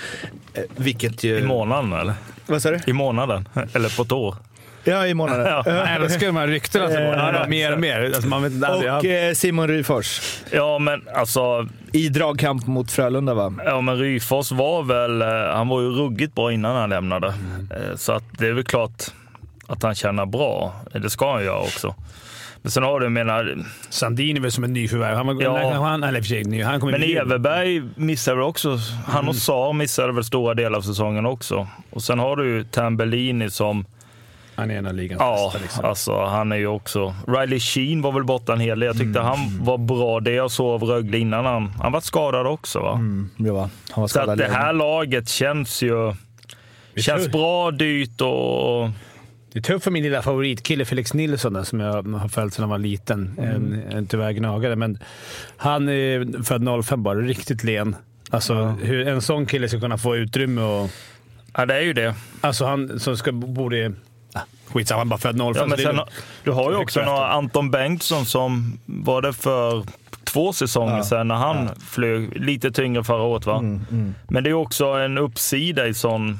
Eh, 0.54 0.64
vilket 0.76 1.24
ju... 1.24 1.38
I 1.40 1.44
månaden 1.44 1.94
eller? 1.94 2.14
Vad 2.46 2.62
sa 2.62 2.72
du? 2.72 2.80
I 2.88 2.94
månaden? 2.94 3.48
Eller 3.74 3.98
på 3.98 4.04
ett 4.04 4.12
år? 4.12 4.36
Ja, 4.84 5.08
i 5.08 5.14
månaden. 5.14 5.46
Ja. 5.48 5.64
Jag 5.66 5.96
älskar 5.96 6.28
de 6.28 6.36
här 6.36 6.48
ryktena 6.48 6.88
går. 6.88 7.42
Eh, 7.42 7.48
mer 7.48 7.74
och 7.74 7.80
mer. 7.80 8.04
Alltså, 8.06 8.28
man 8.28 8.44
vet, 8.44 8.70
Och 8.70 8.84
jag, 8.84 9.28
eh, 9.30 9.34
Simon 9.34 9.68
Ryfors. 9.68 10.22
Ja, 10.52 10.80
men 10.80 11.02
alltså... 11.16 11.68
I 11.92 12.10
dragkamp 12.10 12.68
mot 12.68 12.92
Frölunda 12.92 13.34
va? 13.34 13.54
Ja, 13.66 13.82
men 13.82 13.98
Ryfors 13.98 14.52
var 14.52 14.84
väl... 14.84 15.22
eh, 15.22 15.56
Han 15.56 15.68
var 15.68 15.82
ju 15.82 15.88
ruggigt 15.90 16.36
bra 16.36 16.52
innan 16.54 16.76
han 16.76 16.90
lämnade. 16.90 17.28
Eh, 17.28 17.96
Så 17.96 18.12
att 18.12 18.24
det 18.38 18.48
är 18.48 18.52
väl 18.54 18.64
klart 18.64 19.04
att 19.68 19.84
han 19.84 19.96
tjänar 19.96 20.26
bra. 20.26 20.74
Det 20.94 21.10
ska 21.10 21.34
han 21.34 21.44
göra 21.44 21.60
också. 21.62 21.96
Men 22.62 22.72
sen 22.72 22.84
har 22.84 23.00
du, 23.00 23.10
menar... 23.10 23.58
Sandin 23.90 24.38
är 24.38 24.42
väl 24.42 24.52
som 24.52 24.64
en 24.64 24.74
nyförvärv. 24.74 25.16
Han, 25.16 25.28
var, 25.28 25.44
Ja. 25.44 25.74
han, 25.74 26.04
eller 26.04 26.22
för 26.22 26.28
sig, 26.28 26.44
ny- 26.44 26.64
han 26.64 26.80
kommer 26.80 26.92
Men 27.00 27.18
Everberg 27.18 27.84
missade 27.96 28.38
väl 28.38 28.46
också. 28.46 28.78
Han 29.08 29.28
och 29.28 29.36
Saar 29.36 29.74
missade 29.74 30.14
väl 30.14 30.24
stora 30.24 30.54
delar 30.54 30.78
av 30.78 30.82
säsongen 30.82 31.26
också. 31.26 31.68
Och 31.90 32.04
sen 32.04 32.20
har 32.20 32.36
du 32.36 32.50
ju 32.50 32.64
Tambellini 32.64 33.50
som... 33.50 33.86
Han 34.56 34.72
är 34.72 34.78
en 34.78 34.88
av 34.88 34.94
ligans 34.94 35.20
Ja, 35.22 35.46
bästa. 35.54 35.60
Liksom. 35.64 35.86
alltså 35.86 36.26
han 36.26 36.52
är 36.52 36.56
ju 36.56 36.68
också... 36.68 37.16
Riley 37.28 37.60
Sheen 37.60 38.02
var 38.02 38.12
väl 38.12 38.24
borta 38.24 38.54
en 38.54 38.60
hel 38.60 38.80
del. 38.80 38.88
Jag 38.88 38.98
tyckte 38.98 39.20
Mm. 39.20 39.26
han 39.32 39.64
var 39.66 39.78
bra. 39.78 40.20
Det 40.20 40.32
jag 40.32 40.52
såg 40.52 40.70
av 40.74 40.84
Rögle 40.84 41.18
innan 41.18 41.46
han... 41.46 41.68
Han 41.82 41.92
var 41.92 42.02
skadad 42.02 42.48
också 42.48 42.80
va? 42.80 42.92
Mm, 42.94 43.30
ja, 43.38 43.70
han 43.92 44.02
var 44.02 44.08
Så 44.08 44.12
skadad 44.14 44.30
att 44.30 44.38
det 44.38 44.54
här 44.56 44.74
laget 44.74 45.30
känns 45.30 45.82
ju... 45.82 46.14
Känns 46.96 47.24
tror- 47.24 47.32
bra, 47.32 47.72
dyrt 47.72 48.22
och... 48.22 48.90
Det 49.54 49.60
är 49.60 49.62
tufft 49.62 49.84
för 49.84 49.92
min 49.92 50.04
lilla 50.04 50.22
favoritkille 50.22 50.86
Felix 50.86 51.14
Nilsson 51.14 51.66
som 51.66 51.80
jag 51.80 52.04
har 52.04 52.28
följt 52.28 52.54
sedan 52.54 52.64
han 52.64 52.70
var 52.70 52.78
liten. 52.78 53.36
En, 53.38 53.84
en 53.92 54.08
tyvärr 54.08 54.32
gnagare, 54.32 54.76
men 54.76 54.98
han 55.58 55.90
är 55.90 56.44
född 56.44 56.86
05 56.86 57.04
bara. 57.04 57.20
Riktigt 57.20 57.64
len. 57.64 57.96
Alltså 58.30 58.54
hur 58.66 59.08
en 59.08 59.22
sån 59.22 59.46
kille 59.46 59.70
ska 59.70 59.80
kunna 59.80 59.98
få 59.98 60.16
utrymme 60.16 60.62
och... 60.62 60.90
Ja, 61.54 61.66
det 61.66 61.76
är 61.76 61.82
ju 61.82 61.94
det. 61.94 62.16
Alltså 62.42 62.66
han 62.66 63.00
som 63.00 63.18
ska, 63.18 63.32
borde... 63.32 63.94
Ah, 64.34 64.40
skitsamma, 64.68 65.00
han 65.00 65.10
bara 65.10 65.20
född 65.20 65.38
05. 65.38 65.54
Ja, 65.56 65.66
men 65.66 65.78
sen, 65.78 66.00
du 66.44 66.52
har 66.52 66.72
ju 66.72 66.78
också 66.78 67.06
några 67.06 67.28
Anton 67.28 67.72
Bengtsson 67.72 68.26
som 68.26 68.80
var 68.86 69.22
det 69.22 69.34
för 69.34 69.86
två 70.24 70.54
säsonger 70.54 71.02
sedan 71.04 71.28
när 71.28 71.36
han 71.36 71.70
flög 71.90 72.38
lite 72.38 72.72
tyngre 72.72 73.04
förra 73.04 73.22
året. 73.24 73.46
Va? 73.46 73.58
Mm, 73.58 74.16
Men 74.30 74.44
det 74.44 74.50
är 74.50 74.54
också 74.54 74.86
en 74.86 75.18
uppsida 75.18 75.88
i 75.88 75.94
sån... 75.94 76.40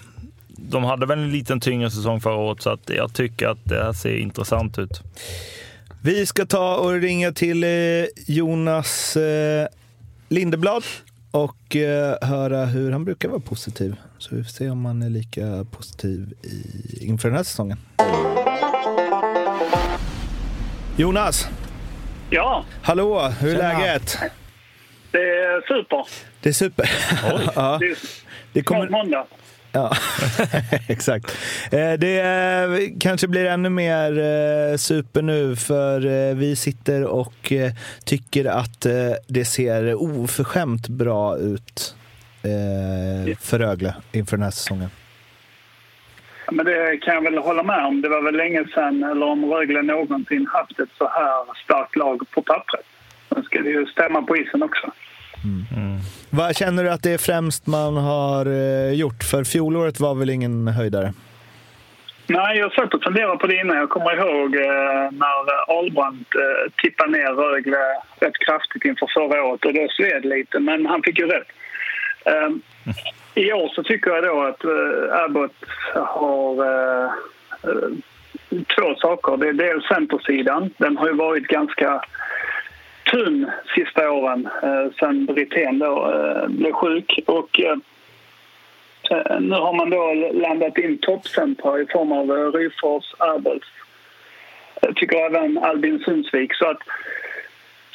De 0.70 0.84
hade 0.84 1.06
väl 1.06 1.20
en 1.20 1.32
liten 1.32 1.60
tyngre 1.60 1.92
säsong 1.92 2.22
förra 2.22 2.36
året 2.36 2.62
så 2.62 2.70
att 2.70 2.90
jag 2.90 3.14
tycker 3.14 3.48
att 3.48 3.58
det 3.66 3.84
här 3.84 3.94
ser 3.94 4.16
intressant 4.18 4.80
ut. 4.80 5.02
Vi 6.04 6.26
ska 6.26 6.46
ta 6.46 6.76
och 6.76 6.92
ringa 6.92 7.32
till 7.32 7.64
eh, 7.64 7.70
Jonas 8.28 9.16
eh, 9.18 9.68
Lindeblad 10.30 10.84
och 11.32 11.76
eh, 11.76 12.16
höra 12.22 12.66
hur 12.66 12.92
han 12.92 13.06
brukar 13.06 13.30
vara 13.30 13.40
positiv. 13.40 13.96
Så 14.18 14.36
vi 14.36 14.44
får 14.44 14.50
se 14.52 14.70
om 14.70 14.86
han 14.86 15.02
är 15.04 15.10
lika 15.10 15.66
positiv 15.72 16.34
i, 16.44 17.06
inför 17.08 17.30
den 17.30 17.38
här 17.38 17.44
säsongen. 17.44 17.78
Jonas, 20.98 21.48
Ja, 22.30 22.66
hallå, 22.82 23.20
hur 23.40 23.50
är 23.50 23.56
Tjena. 23.56 23.80
läget? 23.80 24.18
det 25.12 25.18
är 25.18 25.68
super. 25.68 26.08
Det 26.42 26.50
är 26.50 26.54
super. 26.54 26.92
ja, 27.56 27.80
Det 28.54 28.60
är 28.60 28.64
kommer... 28.64 28.90
måndag. 28.90 29.26
Ja, 29.74 29.92
exakt. 30.90 31.38
Eh, 31.72 31.94
Det 31.94 32.20
eh, 32.20 33.00
kanske 33.00 33.28
blir 33.28 33.46
ännu 33.46 33.70
mer 33.70 34.20
eh, 34.20 34.78
super 34.78 35.22
nu 35.22 35.56
för 35.56 36.34
vi 36.34 36.56
sitter 36.56 37.06
och 37.06 37.54
tycker 38.06 38.46
att 38.46 38.86
det 39.28 39.46
ser 39.46 39.94
oförskämt 39.96 40.88
bra 40.88 41.38
ut 41.38 41.96
för 43.42 43.60
Rögle 43.60 43.96
inför 44.12 44.38
den 44.38 44.44
här 44.44 44.52
säsongen. 44.52 44.90
Men 46.52 46.66
det 46.66 46.98
kan 46.98 47.14
jag 47.14 47.22
väl 47.22 47.38
hålla 47.38 47.64
med 47.64 47.86
om. 47.86 48.02
Det 48.02 48.10
var 48.10 48.22
väl 48.22 48.36
länge 48.38 48.66
sedan, 48.74 49.04
eller 49.04 49.26
om 49.26 49.46
Rögle 49.46 49.82
någonsin 49.82 50.48
haft 50.48 50.80
ett 50.80 50.90
så 50.98 51.10
här 51.10 51.64
starkt 51.64 51.96
lag 51.96 52.22
på 52.32 52.42
pappret. 52.42 52.86
Sen 53.30 53.44
ska 53.44 53.62
det 53.62 53.70
ju 53.70 53.86
stämma 53.86 54.22
på 54.22 54.38
isen 54.38 54.64
också. 54.64 54.92
Mm. 55.44 56.00
Vad 56.30 56.56
känner 56.56 56.84
du 56.84 56.90
att 56.90 57.04
det 57.04 57.12
är 57.12 57.18
främst 57.18 57.68
man 57.68 57.98
har 57.98 58.46
eh, 58.46 58.94
gjort? 58.94 59.24
För 59.24 59.44
fjolåret 59.44 60.00
var 60.00 60.16
väl 60.16 60.30
ingen 60.30 60.68
höjdare? 60.68 61.14
Nej, 62.28 62.58
jag 62.58 62.74
satt 62.74 62.94
och 62.94 63.04
funderade 63.04 63.38
på 63.38 63.48
det 63.48 63.60
innan. 63.60 63.78
Jag 63.78 63.90
kommer 63.90 64.16
ihåg 64.18 64.56
eh, 64.56 65.12
när 65.12 65.78
Albrandt 65.80 66.36
eh, 66.36 66.72
tippade 66.78 67.12
ner 67.12 67.34
Rögle 67.34 67.78
rätt 68.20 68.38
kraftigt 68.46 68.86
inför 68.86 69.08
förra 69.14 69.44
året 69.44 69.66
och 69.66 69.74
det 69.74 69.92
sved 69.92 70.26
lite, 70.26 70.60
men 70.60 70.86
han 70.86 71.04
fick 71.04 71.20
ju 71.20 71.28
rätt. 71.28 71.48
Eh, 72.26 72.50
I 73.36 73.54
år 73.54 73.72
så 73.76 73.84
tycker 73.84 74.12
jag 74.12 74.24
då 74.24 74.42
att 74.44 74.64
eh, 74.64 75.24
Abbott 75.24 75.56
har 75.94 76.66
eh, 76.66 77.12
eh, 77.64 77.90
två 78.76 78.96
saker. 78.98 79.38
Det 79.38 79.48
är 79.48 79.54
dels 79.54 79.88
centersidan. 79.88 80.74
Den 80.78 80.98
har 80.98 81.08
ju 81.08 81.14
varit 81.14 81.48
ganska 81.48 82.02
tunn 83.12 83.52
sista 83.76 84.12
åren 84.12 84.50
eh, 84.64 84.86
sen 85.00 85.26
Brithén 85.26 85.80
då 85.80 86.12
eh, 86.12 86.48
blev 86.48 86.72
sjuk. 86.72 87.20
Och, 87.26 87.60
eh, 87.60 87.78
eh 89.12 89.40
Nu 89.40 89.56
har 89.56 89.74
man 89.74 89.90
då 89.90 90.14
landat 90.34 90.78
in 90.78 90.98
toppcentra 90.98 91.82
i 91.82 91.86
form 91.86 92.12
av 92.12 92.32
eh, 92.32 92.52
Ryfors, 92.52 93.14
Abels. 93.18 93.64
Eh, 93.64 94.88
Jag 94.88 94.96
tycker 94.96 95.18
även 95.18 95.58
Albin 95.58 96.00
Sundsvik. 96.00 96.54
Så 96.54 96.70
att 96.70 96.82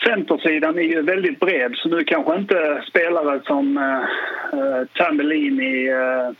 centersidan 0.04 0.78
är 0.78 0.82
ju 0.82 1.02
väldigt 1.02 1.40
bred 1.40 1.74
så 1.76 1.88
nu 1.88 2.04
kanske 2.04 2.36
inte 2.36 2.82
spelare 2.88 3.40
som 3.46 3.78
eh, 3.78 4.02
eh 4.60 4.84
Tambellini, 4.94 5.88
eh, 5.88 6.30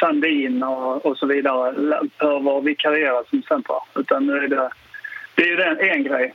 Sandin 0.00 0.62
och, 0.62 1.06
och 1.06 1.16
så 1.16 1.26
vidare 1.26 1.72
behöver 2.18 2.60
vikariera 2.60 3.24
som 3.30 3.42
centra. 3.42 3.74
Utan 3.94 4.26
nu 4.26 4.36
är 4.36 4.48
det, 4.48 4.70
det 5.34 5.42
är 5.42 5.80
ju 5.80 5.88
en 5.90 6.04
grej. 6.04 6.34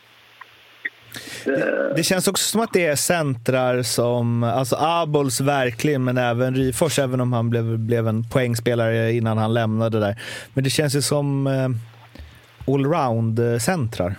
Det 1.95 2.03
känns 2.03 2.27
också 2.27 2.43
som 2.43 2.61
att 2.61 2.73
det 2.73 2.85
är 2.85 2.95
centrar 2.95 3.81
som, 3.81 4.43
alltså 4.43 4.75
Abols 4.79 5.41
verkligen, 5.41 6.03
men 6.03 6.17
även 6.17 6.55
Ryfors, 6.55 6.99
även 6.99 7.21
om 7.21 7.33
han 7.33 7.49
blev, 7.49 7.79
blev 7.79 8.07
en 8.07 8.23
poängspelare 8.29 9.11
innan 9.11 9.37
han 9.37 9.53
lämnade 9.53 9.99
där. 9.99 10.15
Men 10.53 10.63
det 10.63 10.69
känns 10.69 10.95
ju 10.95 11.01
som 11.01 11.47
eh, 11.47 11.69
allround-centrar. 12.73 14.15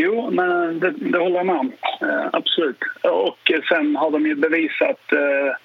Jo, 0.00 0.30
men 0.30 0.80
det, 0.80 0.90
det 0.90 1.18
håller 1.18 1.36
jag 1.36 1.46
med 1.46 1.58
om. 1.58 1.72
Eh, 2.00 2.26
absolut. 2.32 2.78
Och 3.02 3.50
eh, 3.50 3.60
sen 3.68 3.96
har 3.96 4.10
de 4.10 4.26
ju 4.26 4.34
bevisat 4.34 5.12
eh, 5.12 5.56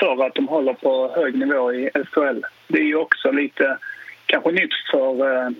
för 0.00 0.26
att 0.26 0.34
de 0.34 0.48
håller 0.48 0.72
på 0.72 1.12
hög 1.16 1.38
nivå 1.38 1.72
i 1.72 1.90
SHL. 1.94 2.40
Det 2.68 2.78
är 2.78 2.84
ju 2.84 2.96
också 2.96 3.30
lite, 3.30 3.78
kanske 4.26 4.50
nytt 4.50 4.74
för... 4.90 5.54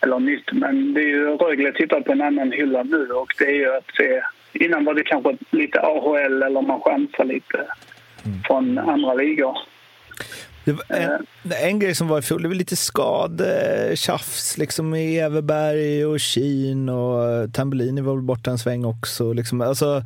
Eh, 0.00 0.02
eller 0.02 0.18
nytt, 0.18 0.52
men 0.52 0.94
det 0.94 1.00
är 1.00 1.08
ju 1.08 1.36
Rögle 1.36 1.72
tittar 1.72 2.00
på 2.00 2.12
en 2.12 2.22
annan 2.22 2.52
hylla 2.52 2.82
nu 2.82 3.06
och 3.10 3.34
det 3.38 3.44
är 3.44 3.54
ju 3.54 3.76
att 3.76 3.96
se... 3.96 4.22
Innan 4.64 4.84
var 4.84 4.94
det 4.94 5.02
kanske 5.02 5.36
lite 5.50 5.80
AHL 5.80 6.42
eller 6.42 6.62
man 6.62 6.80
chansar 6.80 7.24
lite 7.24 7.66
från 8.46 8.78
andra 8.78 9.14
ligor. 9.14 9.58
Det 10.64 10.72
var 10.72 10.84
en, 10.88 11.26
en 11.62 11.78
grej 11.78 11.94
som 11.94 12.08
var 12.08 12.18
i 12.18 12.22
fjol, 12.22 12.42
det 12.42 12.48
var 12.48 12.54
lite 12.54 12.76
skadetjafs 12.76 14.58
liksom 14.58 14.94
i 14.94 15.18
Everberg 15.18 16.06
och 16.06 16.20
Keen 16.20 16.88
och 16.88 17.52
Tambellini 17.52 18.00
var 18.00 18.14
väl 18.14 18.22
borta 18.22 18.50
en 18.50 18.58
sväng 18.58 18.84
också. 18.84 19.32
Liksom. 19.32 19.60
Alltså, 19.60 20.02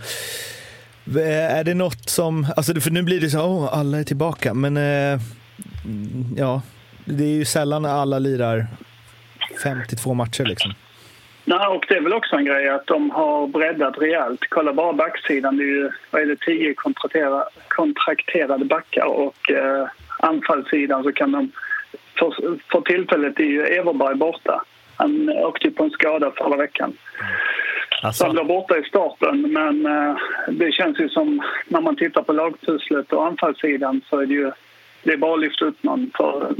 är 1.17 1.65
det 1.65 1.75
något 1.75 2.09
som, 2.09 2.47
alltså 2.57 2.81
för 2.81 2.91
nu 2.91 3.03
blir 3.03 3.21
det 3.21 3.31
så, 3.31 3.41
åh, 3.41 3.69
alla 3.73 3.99
är 3.99 4.05
tillbaka, 4.05 4.55
men 4.55 4.77
eh, 4.77 5.21
ja, 6.37 6.63
det 7.05 7.25
är 7.25 7.35
ju 7.35 7.45
sällan 7.45 7.85
alla 7.85 8.19
lirar 8.19 8.67
52 9.63 10.15
matcher 10.15 10.45
liksom. 10.45 10.73
Nej, 11.45 11.67
och 11.67 11.85
det 11.89 11.95
är 11.95 12.01
väl 12.01 12.13
också 12.13 12.37
en 12.37 12.45
grej 12.45 12.69
att 12.69 12.87
de 12.87 13.11
har 13.11 13.47
breddat 13.47 13.99
rejält. 13.99 14.41
Kolla 14.49 14.73
bara 14.73 14.93
backsidan. 14.93 15.57
Det 15.57 15.63
är 15.63 15.67
ju 15.67 15.91
vad 16.11 16.23
är 16.23 16.27
det, 16.27 16.41
tio 16.41 16.75
kontraktera, 16.75 17.45
kontrakterade 17.69 18.65
backar 18.65 19.07
och 19.07 19.51
eh, 19.51 19.89
anfallssidan 20.19 21.03
så 21.03 21.13
kan 21.13 21.33
de... 21.33 21.53
För, 22.19 22.59
för 22.73 22.81
tillfället 22.81 23.41
är 23.41 23.45
ju 23.45 23.63
Everberg 23.63 24.15
borta. 24.15 24.65
Han 24.97 25.31
åkte 25.31 25.71
på 25.71 25.85
en 25.85 25.91
skada 25.91 26.33
förra 26.37 26.57
veckan. 26.57 26.93
Så 28.01 28.07
Alltså, 28.07 28.25
han 28.25 28.35
blir 28.35 28.45
borta 28.45 28.79
i 28.79 28.83
starten, 28.83 29.53
men 29.53 29.87
eh, 29.87 30.17
det 30.49 30.73
känns 30.73 31.01
ju 31.01 31.09
som 31.09 31.43
när 31.67 31.81
man 31.81 31.97
tittar 31.97 32.23
på 32.23 32.33
lagpusslet 32.33 33.13
och 33.13 33.27
anfallssidan 33.27 34.01
så 34.11 34.21
är 34.21 34.27
det 34.27 34.35
ju 34.35 34.53
det 35.03 35.13
är 35.13 35.17
bara 35.17 35.35
att 35.35 35.41
lyfta 35.41 35.65
upp 35.65 35.83
någon. 35.83 36.11
För 36.17 36.55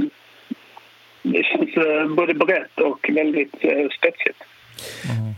det 1.21 1.43
känns 1.43 1.77
eh, 1.77 2.07
både 2.07 2.33
brett 2.33 2.79
och 2.79 3.09
väldigt 3.13 3.55
eh, 3.59 3.89
spetsigt. 3.89 4.43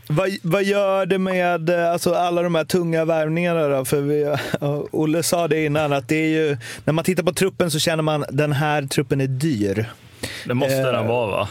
Vad, 0.09 0.29
vad 0.43 0.63
gör 0.63 1.05
det 1.05 1.17
med 1.17 1.69
eh, 1.69 1.91
alltså, 1.91 2.13
alla 2.13 2.41
de 2.41 2.55
här 2.55 2.63
tunga 2.63 3.05
värvningarna 3.05 3.67
då? 3.67 3.85
För 3.85 4.01
vi, 4.01 4.35
Olle 4.91 5.23
sa 5.23 5.47
det 5.47 5.65
innan 5.65 5.93
att 5.93 6.09
det 6.09 6.15
är 6.15 6.29
ju, 6.29 6.57
när 6.85 6.93
man 6.93 7.03
tittar 7.03 7.23
på 7.23 7.33
truppen 7.33 7.71
så 7.71 7.79
känner 7.79 8.03
man 8.03 8.25
den 8.29 8.51
här 8.51 8.81
truppen 8.81 9.21
är 9.21 9.27
dyr. 9.27 9.85
det 10.45 10.53
måste 10.53 10.77
eh, 10.77 10.91
den 10.91 11.07
vara 11.07 11.31
va? 11.31 11.47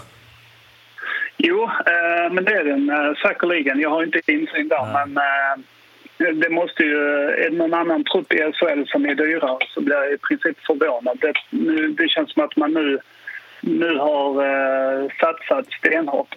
Jo, 1.43 1.63
eh, 1.65 2.33
men 2.33 2.45
det 2.45 2.53
är 2.53 2.65
den 2.65 2.91
eh, 2.91 3.15
säkerligen. 3.23 3.81
Jag 3.81 3.91
har 3.91 4.03
inte 4.03 4.33
insyn 4.33 4.69
där, 4.69 5.07
men 5.07 5.17
eh, 5.17 6.35
det 6.35 6.51
måste 6.51 6.83
ju... 6.83 6.99
Är 7.45 7.51
det 7.51 7.57
någon 7.57 7.75
annan 7.75 8.05
trupp 8.05 8.33
i 8.33 8.37
SHL 8.37 8.83
som 8.87 9.07
är 9.07 9.15
dyrare 9.15 9.67
så 9.75 9.81
blir 9.81 9.97
jag 9.97 10.13
i 10.13 10.19
princip 10.19 10.59
förvånad. 10.67 11.19
Det, 11.21 11.33
nu, 11.51 11.89
det 11.89 12.09
känns 12.09 12.33
som 12.33 12.45
att 12.45 12.57
man 12.57 12.73
nu, 12.73 12.99
nu 13.61 13.97
har 13.97 14.31
eh, 14.45 15.09
satsat 15.21 15.67
stenhårt. 15.73 16.35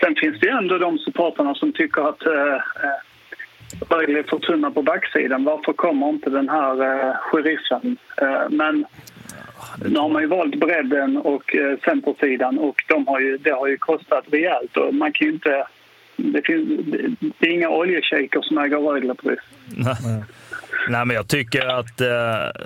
Sen 0.00 0.14
finns 0.14 0.40
det 0.40 0.46
ju 0.46 0.52
ändå 0.52 0.78
de 0.78 0.98
supporterna 0.98 1.54
som 1.54 1.72
tycker 1.72 2.08
att 2.08 2.26
eh, 2.26 2.54
eh 2.54 3.00
Rögle 3.90 4.18
är 4.18 4.22
för 4.22 4.38
tunna 4.38 4.70
på 4.70 4.82
backsidan. 4.82 5.44
Varför 5.44 5.72
kommer 5.72 6.08
inte 6.08 6.30
den 6.30 6.48
här 6.48 6.82
eh, 6.82 7.14
sheriffen? 7.16 7.96
Eh, 8.22 8.48
men 8.50 8.84
nu 9.84 9.98
har 9.98 10.08
man 10.08 10.22
ju 10.22 10.28
valt 10.28 10.60
bredden 10.60 11.16
och 11.16 11.56
eh, 11.56 11.78
centersidan 11.84 12.58
och 12.58 12.84
de 12.88 13.06
har 13.06 13.20
ju, 13.20 13.38
det 13.38 13.50
har 13.50 13.66
ju 13.66 13.76
kostat 13.76 14.24
rejält. 14.32 14.76
Och 14.76 14.94
man 14.94 15.12
kan 15.12 15.26
ju 15.26 15.32
inte, 15.32 15.66
det, 16.16 16.46
finns, 16.46 16.68
det 17.38 17.46
är 17.46 17.52
inga 17.52 17.68
oljeshejker 17.68 18.40
som 18.42 18.58
äger 18.58 18.78
Rögle 18.78 19.14
precis. 19.14 19.44
Nej. 19.76 20.22
Nej, 20.88 21.04
men 21.06 21.16
jag 21.16 21.28
tycker 21.28 21.66
att 21.66 22.00
eh, 22.00 22.62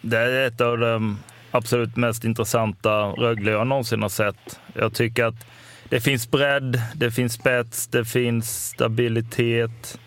det 0.00 0.16
är 0.16 0.46
ett 0.46 0.60
av 0.60 0.78
de 0.78 1.18
absolut 1.50 1.96
mest 1.96 2.24
intressanta 2.24 2.90
Rögle 3.04 3.50
jag 3.50 3.66
någonsin 3.66 4.02
har 4.02 4.08
sett. 4.08 4.60
Jag 4.74 4.94
tycker 4.94 5.24
att 5.24 5.46
det 5.88 6.00
finns 6.00 6.30
bredd, 6.30 6.80
det 6.94 7.10
finns 7.10 7.32
spets, 7.32 7.86
det 7.86 8.04
finns 8.04 8.66
stabilitet. 8.66 9.98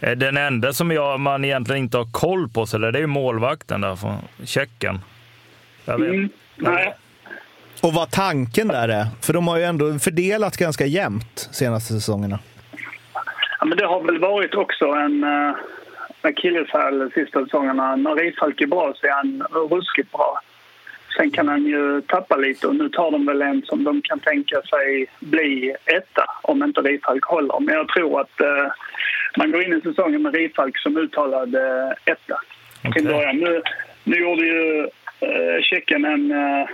Eh, 0.00 0.12
Den 0.12 0.36
enda 0.36 0.72
som 0.72 0.90
jag, 0.90 1.20
man 1.20 1.44
egentligen 1.44 1.82
inte 1.82 1.96
har 1.98 2.12
koll 2.12 2.48
på 2.48 2.66
så 2.66 2.78
det 2.78 2.88
är 2.88 3.00
ju 3.00 3.06
målvakten 3.06 3.80
där 3.80 3.96
från 3.96 4.16
Tjeckien. 4.44 5.00
Jag 5.84 5.98
vet. 5.98 6.08
Mm, 6.08 6.28
nej, 6.56 6.94
Och 7.82 7.92
vad 7.94 8.10
tanken 8.10 8.68
där 8.68 8.88
är. 8.88 9.06
För 9.20 9.32
de 9.32 9.48
har 9.48 9.56
ju 9.56 9.64
ändå 9.64 9.98
fördelat 9.98 10.56
ganska 10.56 10.86
jämnt 10.86 11.48
senaste 11.52 11.94
säsongerna. 11.94 12.38
ja, 13.60 13.64
men 13.64 13.78
det 13.78 13.86
har 13.86 14.02
väl 14.02 14.18
varit 14.18 14.54
också 14.54 14.84
en 14.84 15.24
uh, 15.24 15.54
akilleshäl 16.22 16.98
de 16.98 17.10
sista 17.10 17.44
säsongerna. 17.44 17.96
När 17.96 18.14
Rifalk 18.14 18.60
är 18.60 18.66
bra 18.66 18.92
så 18.96 19.06
är 19.06 19.10
han 19.10 19.42
ruskigt 19.70 20.12
bra. 20.12 20.40
Sen 21.16 21.30
kan 21.30 21.48
han 21.48 21.66
ju 21.66 22.00
tappa 22.00 22.36
lite 22.36 22.66
och 22.66 22.76
nu 22.76 22.88
tar 22.88 23.10
de 23.10 23.26
väl 23.26 23.42
en 23.42 23.62
som 23.62 23.84
de 23.84 24.02
kan 24.02 24.20
tänka 24.20 24.62
sig 24.62 25.06
bli 25.20 25.74
etta 25.84 26.24
om 26.42 26.62
inte 26.62 26.80
Rifalk 26.80 27.24
håller. 27.24 27.60
Men 27.60 27.74
jag 27.74 27.88
tror 27.88 28.20
att 28.20 28.40
eh, 28.40 28.72
man 29.38 29.50
går 29.50 29.64
in 29.64 29.72
i 29.72 29.80
säsongen 29.80 30.22
med 30.22 30.34
Rifalk 30.34 30.78
som 30.78 30.96
uttalad 30.96 31.54
eh, 31.54 31.90
etta 32.04 32.40
början. 33.04 33.36
Nu, 33.36 33.62
nu 34.04 34.16
gjorde 34.16 34.42
ju 34.42 34.88
eh, 35.20 35.62
Tjeckien 35.62 36.04
en 36.04 36.30
eh, 36.30 36.66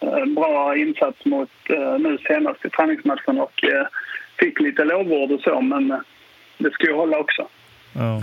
eh, 0.00 0.24
bra 0.26 0.76
insats 0.76 1.24
mot 1.24 1.50
eh, 1.68 1.98
nu 1.98 2.18
senast 2.18 2.64
i 2.64 2.70
träningsmatchen 2.70 3.40
och 3.40 3.64
eh, 3.64 3.86
fick 4.38 4.60
lite 4.60 4.84
lovord 4.84 5.32
och 5.32 5.40
så 5.40 5.60
men 5.60 6.00
det 6.58 6.70
ska 6.70 6.86
ju 6.86 6.92
hålla 6.92 7.18
också. 7.18 7.48
Ja. 7.94 8.22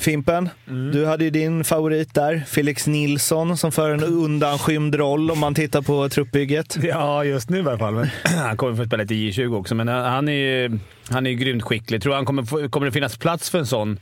Fimpen, 0.00 0.48
du 0.92 1.06
hade 1.06 1.24
ju 1.24 1.30
din 1.30 1.64
favorit 1.64 2.14
där. 2.14 2.42
Felix 2.46 2.86
Nilsson 2.86 3.56
som 3.56 3.72
för 3.72 3.90
en 3.90 4.04
undanskymd 4.04 4.94
roll 4.94 5.30
om 5.30 5.38
man 5.38 5.54
tittar 5.54 5.82
på 5.82 6.08
truppbygget. 6.08 6.76
Ja, 6.82 7.24
just 7.24 7.50
nu 7.50 7.58
i 7.58 7.60
alla 7.60 7.78
fall. 7.78 7.94
Men 7.94 8.06
han 8.38 8.56
kommer 8.56 8.76
få 8.76 8.84
spela 8.84 9.02
lite 9.02 9.14
i 9.14 9.30
J20 9.30 9.56
också, 9.60 9.74
men 9.74 9.88
han 9.88 10.28
är 10.28 10.32
ju 10.32 10.78
han 11.10 11.26
är 11.26 11.32
grymt 11.32 11.62
skicklig. 11.62 12.02
Tror 12.02 12.14
han 12.14 12.24
kommer, 12.24 12.68
kommer 12.68 12.86
det 12.86 12.92
finnas 12.92 13.18
plats 13.18 13.50
för 13.50 13.58
en 13.58 13.66
sån 13.66 13.98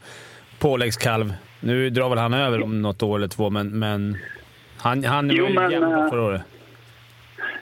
påläggskalv? 0.59 1.35
Nu 1.61 1.90
drar 1.90 2.09
väl 2.09 2.19
han 2.19 2.35
över 2.35 2.62
om 2.62 2.83
något 2.83 3.02
år 3.02 3.17
eller 3.17 3.28
två, 3.28 3.50
men, 3.50 3.78
men 3.78 4.17
han, 4.76 5.05
han 5.05 5.31
Jo, 5.31 5.49
var 5.55 5.69
ju 5.69 5.73
jämn 5.73 5.93
eh, 5.93 6.09
förra 6.11 6.23
året. 6.23 6.43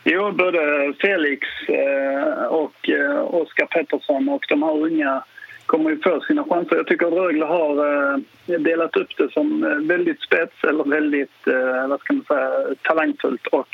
Jo, 0.05 0.33
både 0.33 0.59
Felix 1.01 1.47
eh, 1.69 2.45
och 2.45 2.89
eh, 2.89 3.35
Oskar 3.35 3.67
Pettersson 3.67 4.29
och 4.29 4.45
de 4.49 4.63
här 4.63 4.73
unga 4.73 5.25
kommer 5.67 5.91
ju 5.91 6.01
få 6.03 6.21
sina 6.21 6.45
chanser. 6.45 6.77
Jag 6.77 6.87
tycker 6.87 7.07
att 7.07 7.13
Rögle 7.13 7.45
har 7.45 7.73
eh, 8.13 8.61
delat 8.61 8.97
upp 8.97 9.09
det 9.19 9.33
som 9.33 9.65
eh, 9.65 9.71
väldigt 9.71 10.21
spets 10.23 10.65
eller 10.69 10.85
väldigt 10.85 11.47
eh, 11.47 11.89
vad 11.89 12.01
ska 12.01 12.13
man 12.13 12.25
säga, 12.25 12.51
talangfullt. 12.83 13.47
Och 13.47 13.69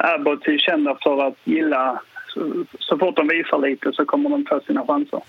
Abbott 0.00 0.46
är 0.46 0.58
kända 0.58 0.96
för 1.02 1.26
att 1.28 1.34
gilla... 1.44 2.00
Så, 2.78 2.98
fort 2.98 3.16
de 3.16 3.28
visar 3.28 3.58
lite 3.58 3.92
så 3.92 4.04
kommer 4.04 4.30
de 4.30 4.44
få 4.48 4.60
sina 4.66 4.86
chanser. 4.86 5.20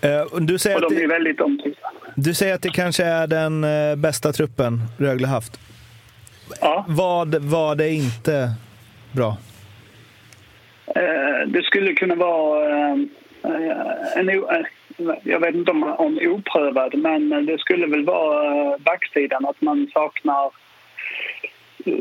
Eh, 0.00 0.40
Du 0.40 0.58
säger, 0.58 0.84
Och 0.84 0.92
de 0.94 1.02
är 1.02 1.08
väldigt 1.08 1.40
omtyckta. 1.40 1.88
du 2.14 2.34
säger 2.34 2.54
att 2.54 2.62
det 2.62 2.70
kanske 2.70 3.04
är 3.04 3.26
den 3.26 3.60
bästa 4.00 4.32
truppen 4.32 4.80
Rögle 4.98 5.26
haft. 5.26 5.60
Ja. 6.60 6.84
Vad 6.88 7.34
var 7.34 7.74
det 7.74 7.90
inte 7.90 8.50
bra? 9.12 9.36
Det 11.46 11.62
skulle 11.64 11.94
kunna 11.94 12.14
vara 12.14 12.96
en... 14.16 14.30
o- 14.30 14.50
eh, 14.50 14.66
Jag 15.24 15.40
vet 15.40 15.54
inte 15.54 15.70
om, 15.70 15.82
om 15.82 16.18
oprövad, 16.22 16.94
men 16.98 17.46
det 17.46 17.58
skulle 17.58 17.86
väl 17.86 18.04
vara 18.04 18.44
eh, 18.72 18.78
backsidan. 18.80 19.46
Att 19.46 19.60
man 19.60 19.88
saknar 19.92 20.44
eh, 21.84 21.92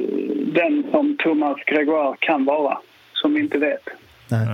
den 0.54 0.84
som 0.92 1.18
Thomas 1.24 1.58
Gregoire 1.68 2.16
kan 2.20 2.46
vara, 2.46 2.78
som 3.14 3.34
vi 3.34 3.40
inte 3.40 3.58
vet. 3.58 3.84
Nej. 4.28 4.48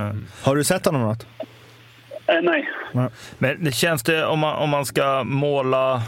Har 0.43 0.55
du 0.55 0.63
sett 0.63 0.85
honom 0.85 1.01
något? 1.01 1.25
Eh, 2.27 2.41
nej. 2.43 2.69
Men 3.37 3.63
det 3.63 3.71
känns 3.71 4.03
det, 4.03 4.25
om 4.25 4.39
man, 4.39 4.55
om 4.55 4.69
man 4.69 4.85
ska 4.85 5.23
måla 5.23 6.01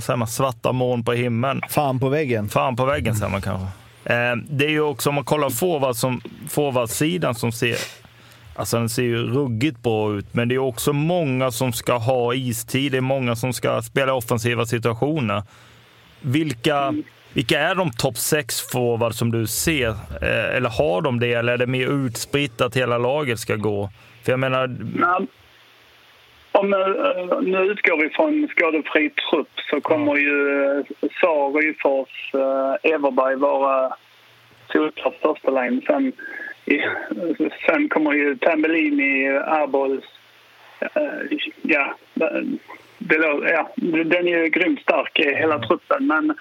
säger 0.00 0.16
man, 0.16 0.28
svarta 0.28 0.72
moln 0.72 1.04
på 1.04 1.12
himlen, 1.12 1.60
Fan 1.68 2.00
på 2.00 2.08
väggen. 2.08 2.48
fan 2.48 2.76
på 2.76 2.84
väggen 2.84 3.14
säger 3.14 3.32
man 3.32 3.42
kanske. 3.42 3.66
Eh, 4.14 4.36
det 4.36 4.64
är 4.64 4.70
ju 4.70 4.80
också, 4.80 5.08
om 5.08 5.14
man 5.14 5.24
kollar 5.24 5.50
forward 5.50 5.94
som, 5.96 6.20
forwardsidan 6.50 7.34
som 7.34 7.52
ser, 7.52 7.76
alltså 8.60 8.76
den 8.76 8.88
ser 8.88 9.02
ju 9.02 9.16
ruggigt 9.16 9.82
bra 9.82 10.12
ut, 10.12 10.34
men 10.34 10.48
det 10.48 10.54
är 10.54 10.58
också 10.58 10.92
många 10.92 11.50
som 11.50 11.72
ska 11.72 11.96
ha 11.96 12.34
istid, 12.34 12.92
det 12.92 12.98
är 12.98 13.02
många 13.02 13.36
som 13.36 13.52
ska 13.52 13.82
spela 13.82 14.14
offensiva 14.14 14.66
situationer. 14.66 15.42
Vilka, 16.20 16.94
vilka 17.32 17.60
är 17.60 17.74
de 17.74 17.90
topp 17.90 18.16
sex 18.16 18.60
forward 18.72 19.14
som 19.14 19.30
du 19.30 19.46
ser? 19.46 19.88
Eh, 20.22 20.56
eller 20.56 20.68
har 20.68 21.02
de 21.02 21.20
det, 21.20 21.32
eller 21.32 21.52
är 21.52 21.58
det 21.58 21.66
mer 21.66 22.06
utspritt 22.06 22.60
att 22.60 22.76
hela 22.76 22.98
laget 22.98 23.38
ska 23.38 23.56
gå? 23.56 23.90
För 24.24 24.32
jag 24.32 24.40
menar, 24.40 24.66
Nej. 24.94 25.26
Om, 26.52 26.72
eh, 26.72 27.40
nu 27.42 27.58
utgår 27.58 28.02
vi 28.02 28.10
från 28.10 28.48
skadefri 28.50 29.10
trupp 29.10 29.60
så 29.70 29.80
kommer 29.80 30.16
ju 30.16 30.64
eh, 30.64 30.84
Saar, 31.20 31.62
Ryfors, 31.62 32.34
Everberg 32.82 33.36
vara 33.36 33.96
solklart 34.72 35.14
första 35.22 35.50
line. 35.50 35.82
Sen, 35.86 36.12
sen 37.66 37.88
kommer 37.88 38.12
ju 38.12 38.36
Tambellini, 38.36 39.28
Arbols... 39.28 40.04
Eh, 40.80 41.38
ja, 41.62 41.94
det, 42.98 43.16
ja, 43.52 43.70
den 44.04 44.28
är 44.28 44.42
ju 44.42 44.48
grymt 44.48 44.80
stark, 44.80 45.20
hela 45.38 45.58
truppen. 45.58 46.06
Men 46.06 46.34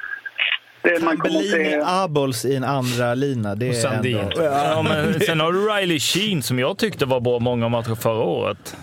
det 0.81 1.03
man 1.03 1.17
kommer 1.17 1.39
se... 1.39 1.81
Abols 1.86 2.45
i 2.45 2.55
en 2.55 2.63
andra 2.63 3.15
lina. 3.15 3.55
Det 3.55 3.69
Och 3.69 3.75
är 3.75 3.79
Sandin. 3.79 4.17
ändå... 4.17 4.43
Ja, 4.43 4.86
men 4.89 5.19
sen 5.19 5.39
har 5.39 5.53
du 5.53 5.59
Riley 5.59 6.00
Sheen 6.00 6.41
som 6.41 6.59
jag 6.59 6.77
tyckte 6.77 7.05
var 7.05 7.19
bra 7.19 7.39
många 7.39 7.69
matcher 7.69 7.95
förra 7.95 8.24
året. 8.24 8.77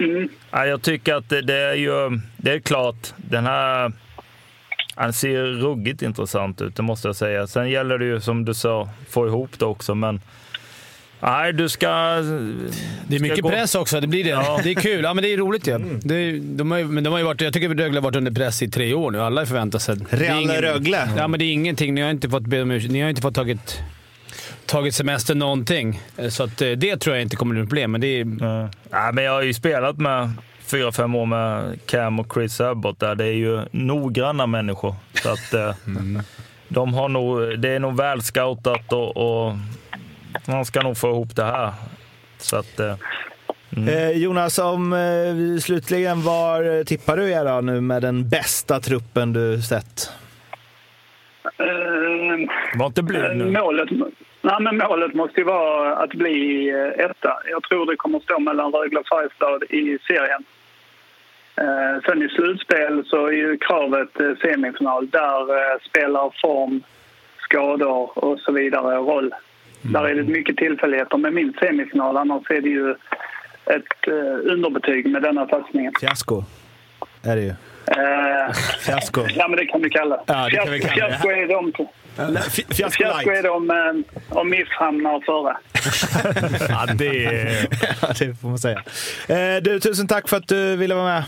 Mm. 0.00 0.28
Ja, 0.50 0.66
jag 0.66 0.82
tycker 0.82 1.14
att 1.14 1.28
det, 1.28 1.42
det 1.42 1.58
är 1.58 1.74
ju, 1.74 2.20
det 2.36 2.52
är 2.52 2.60
klart, 2.60 3.14
den 3.16 3.46
här, 3.46 3.92
han 4.94 5.12
ser 5.12 5.42
ruggigt 5.44 6.02
intressant 6.02 6.60
ut, 6.60 6.76
det 6.76 6.82
måste 6.82 7.08
jag 7.08 7.16
säga. 7.16 7.46
Sen 7.46 7.70
gäller 7.70 7.98
det 7.98 8.04
ju 8.04 8.20
som 8.20 8.44
du 8.44 8.54
sa, 8.54 8.88
få 9.10 9.26
ihop 9.26 9.58
det 9.58 9.64
också, 9.64 9.94
men 9.94 10.20
nej, 11.22 11.52
du 11.52 11.68
ska... 11.68 11.88
Det 13.06 13.16
är 13.16 13.20
mycket 13.20 13.40
gå- 13.40 13.50
press 13.50 13.74
också, 13.74 14.00
det 14.00 14.06
blir 14.06 14.24
det. 14.24 14.30
Ja. 14.30 14.60
Det 14.64 14.70
är 14.70 14.74
kul. 14.74 15.04
Ja, 15.04 15.14
men 15.14 15.22
det 15.24 15.32
är 15.32 15.36
roligt 15.36 15.66
ju. 15.66 15.78
Det 16.02 16.14
är, 16.14 16.32
de 16.56 16.70
har 16.70 16.84
men 16.84 17.04
de 17.04 17.10
har 17.10 17.18
ju 17.18 17.24
varit, 17.24 17.40
jag 17.40 17.52
tycker 17.52 17.70
att 17.70 17.76
Rögle 17.76 17.96
har 17.98 18.02
varit 18.02 18.16
under 18.16 18.30
press 18.32 18.62
i 18.62 18.68
tre 18.70 18.94
år 18.94 19.10
nu. 19.10 19.20
Alla 19.22 19.46
förväntar 19.46 19.78
sig. 19.78 19.96
Det 20.10 20.16
Real 20.16 20.42
ingen- 20.42 20.56
Rögle. 20.56 21.08
Ja, 21.16 21.28
men 21.28 21.38
det 21.38 21.44
är 21.44 21.52
ingenting. 21.52 21.94
Ni 21.94 22.00
har 22.00 22.10
inte 22.10 22.28
fått 22.30 22.42
be 22.42 22.62
om 22.62 22.70
ursäkt. 22.70 22.92
Ni 22.92 23.00
har 23.00 23.08
inte 23.10 23.22
fått 23.22 23.34
tagit, 23.34 23.80
tagit 24.66 24.94
semester 24.94 25.34
någonting. 25.34 26.00
Så 26.30 26.42
att, 26.44 26.62
eh, 26.62 26.70
det 26.70 26.96
tror 26.96 27.16
jag 27.16 27.22
inte 27.22 27.36
kommer 27.36 27.54
bli 27.54 27.62
ett 27.62 27.68
problem. 27.68 27.92
Men 27.92 28.00
det 28.00 28.06
är. 28.06 28.26
Ja, 28.90 29.12
men 29.12 29.24
jag 29.24 29.32
har 29.32 29.42
ju 29.42 29.54
spelat 29.54 29.96
med 29.98 30.30
fyra, 30.66 30.92
fem 30.92 31.14
år 31.14 31.26
med 31.26 31.78
Cam 31.86 32.20
och 32.20 32.32
Chris 32.34 32.60
Abbott 32.60 33.00
där. 33.00 33.14
Det 33.14 33.24
är 33.24 33.32
ju 33.32 33.60
noggranna 33.72 34.46
människor. 34.46 34.94
Så 35.22 35.28
att, 35.30 35.54
eh, 35.54 35.74
de 36.68 36.94
har 36.94 37.08
nog, 37.08 37.58
det 37.60 37.68
är 37.68 37.78
nog 37.80 37.96
väl 37.96 38.22
scoutat 38.22 38.92
och, 38.92 39.16
och 39.16 39.56
man 40.46 40.64
ska 40.64 40.82
nog 40.82 40.96
få 40.96 41.08
ihop 41.08 41.36
det 41.36 41.44
här. 41.44 41.72
Så 42.38 42.56
att, 42.56 42.80
eh, 42.80 42.94
Eh, 43.88 44.10
Jonas, 44.10 44.58
om 44.58 44.92
eh, 44.92 45.60
slutligen, 45.60 46.22
var 46.22 46.84
tippar 46.84 47.16
du 47.16 47.30
er 47.30 47.44
då 47.44 47.60
nu 47.60 47.80
med 47.80 48.02
den 48.02 48.28
bästa 48.28 48.80
truppen 48.80 49.32
du 49.32 49.62
sett? 49.62 50.12
Var 52.74 52.86
inte 52.86 53.02
blyg 53.02 53.36
nu. 53.36 53.50
Målet, 53.50 53.90
nej, 54.40 54.56
men 54.60 54.76
målet 54.76 55.14
måste 55.14 55.40
ju 55.40 55.44
vara 55.44 55.96
att 55.96 56.10
bli 56.10 56.68
etta. 56.96 57.38
Jag 57.50 57.62
tror 57.62 57.86
det 57.86 57.96
kommer 57.96 58.18
att 58.18 58.24
stå 58.24 58.38
mellan 58.38 58.72
Rögle 58.72 59.00
och 59.00 59.06
Färjestad 59.06 59.62
i 59.62 59.98
serien. 60.06 60.44
Sen 62.06 62.22
i 62.22 62.28
slutspel 62.28 63.04
så 63.06 63.26
är 63.26 63.32
ju 63.32 63.58
kravet 63.58 64.40
semifinal. 64.42 65.10
Där 65.10 65.78
spelar 65.88 66.32
form, 66.42 66.82
skador 67.38 68.18
och 68.18 68.40
så 68.40 68.52
vidare 68.52 68.96
roll. 68.96 69.34
Där 69.82 70.04
är 70.04 70.14
det 70.14 70.22
mycket 70.22 70.56
tillfälligheter 70.56 71.16
med 71.16 71.32
min 71.32 71.52
semifinal. 71.60 72.16
Annars 72.16 72.50
är 72.50 72.60
det 72.60 72.68
ju 72.68 72.90
ett 73.66 74.06
eh, 74.08 74.52
underbetyg 74.52 75.06
med 75.06 75.22
denna 75.22 75.48
satsningen. 75.48 75.92
Fiasko 76.00 76.44
är 77.22 77.36
det 77.36 77.42
ju. 77.42 77.48
Eh, 77.86 78.52
Fiasko. 78.80 79.24
ja, 79.34 79.48
men 79.48 79.56
det 79.58 79.66
kan 79.66 79.82
vi 79.82 79.90
kalla 79.90 80.16
det. 80.16 80.22
Ja, 80.26 80.44
det 80.50 80.56
kan 80.56 80.70
vi 80.72 80.80
kalla 80.80 80.94
det. 81.08 81.10
Fiasko 81.12 81.28
är 81.30 81.48
de 81.48 81.72
Fi- 82.40 82.74
Fiasko 82.74 82.74
Fiasko 83.02 83.30
är 83.30 83.32
light. 83.32 83.42
det 83.42 83.50
om, 83.50 83.70
eh, 83.70 84.36
om 84.38 84.50
MIF 84.50 84.68
hamnar 84.70 85.20
före. 85.20 85.56
ja, 86.68 86.94
det 86.94 87.24
är... 87.24 87.66
Ja, 88.02 88.08
det 88.18 88.40
får 88.40 88.48
man 88.48 88.58
säga. 88.58 88.82
Eh, 89.28 89.62
du, 89.62 89.80
tusen 89.80 90.06
tack 90.08 90.28
för 90.28 90.36
att 90.36 90.48
du 90.48 90.76
ville 90.76 90.94
vara 90.94 91.04
med. 91.04 91.24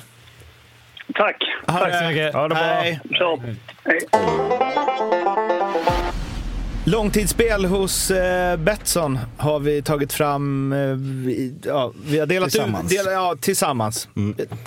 Tack. 1.14 1.37
Tack 1.67 1.95
så 1.95 2.05
mycket. 2.05 2.31
Ja, 2.35 2.49
det 2.49 2.55
var 2.55 2.62
Hej. 2.62 3.01
Hej. 3.85 4.01
Långtidsspel 6.87 7.64
hos 7.64 8.11
eh, 8.11 8.57
Betsson 8.57 9.18
har 9.37 9.61
vi 9.61 9.83
tagit 9.83 10.12
fram. 10.12 10.73
Eh, 10.73 10.79
vi, 11.27 11.55
ja, 11.64 11.92
vi 12.07 12.18
har 12.18 12.27
delat 12.27 12.51
Tillsammans. 12.51 12.92
ut, 12.92 12.99
del, 13.05 13.12
ja, 13.12 13.37
tillsammans. 13.40 14.09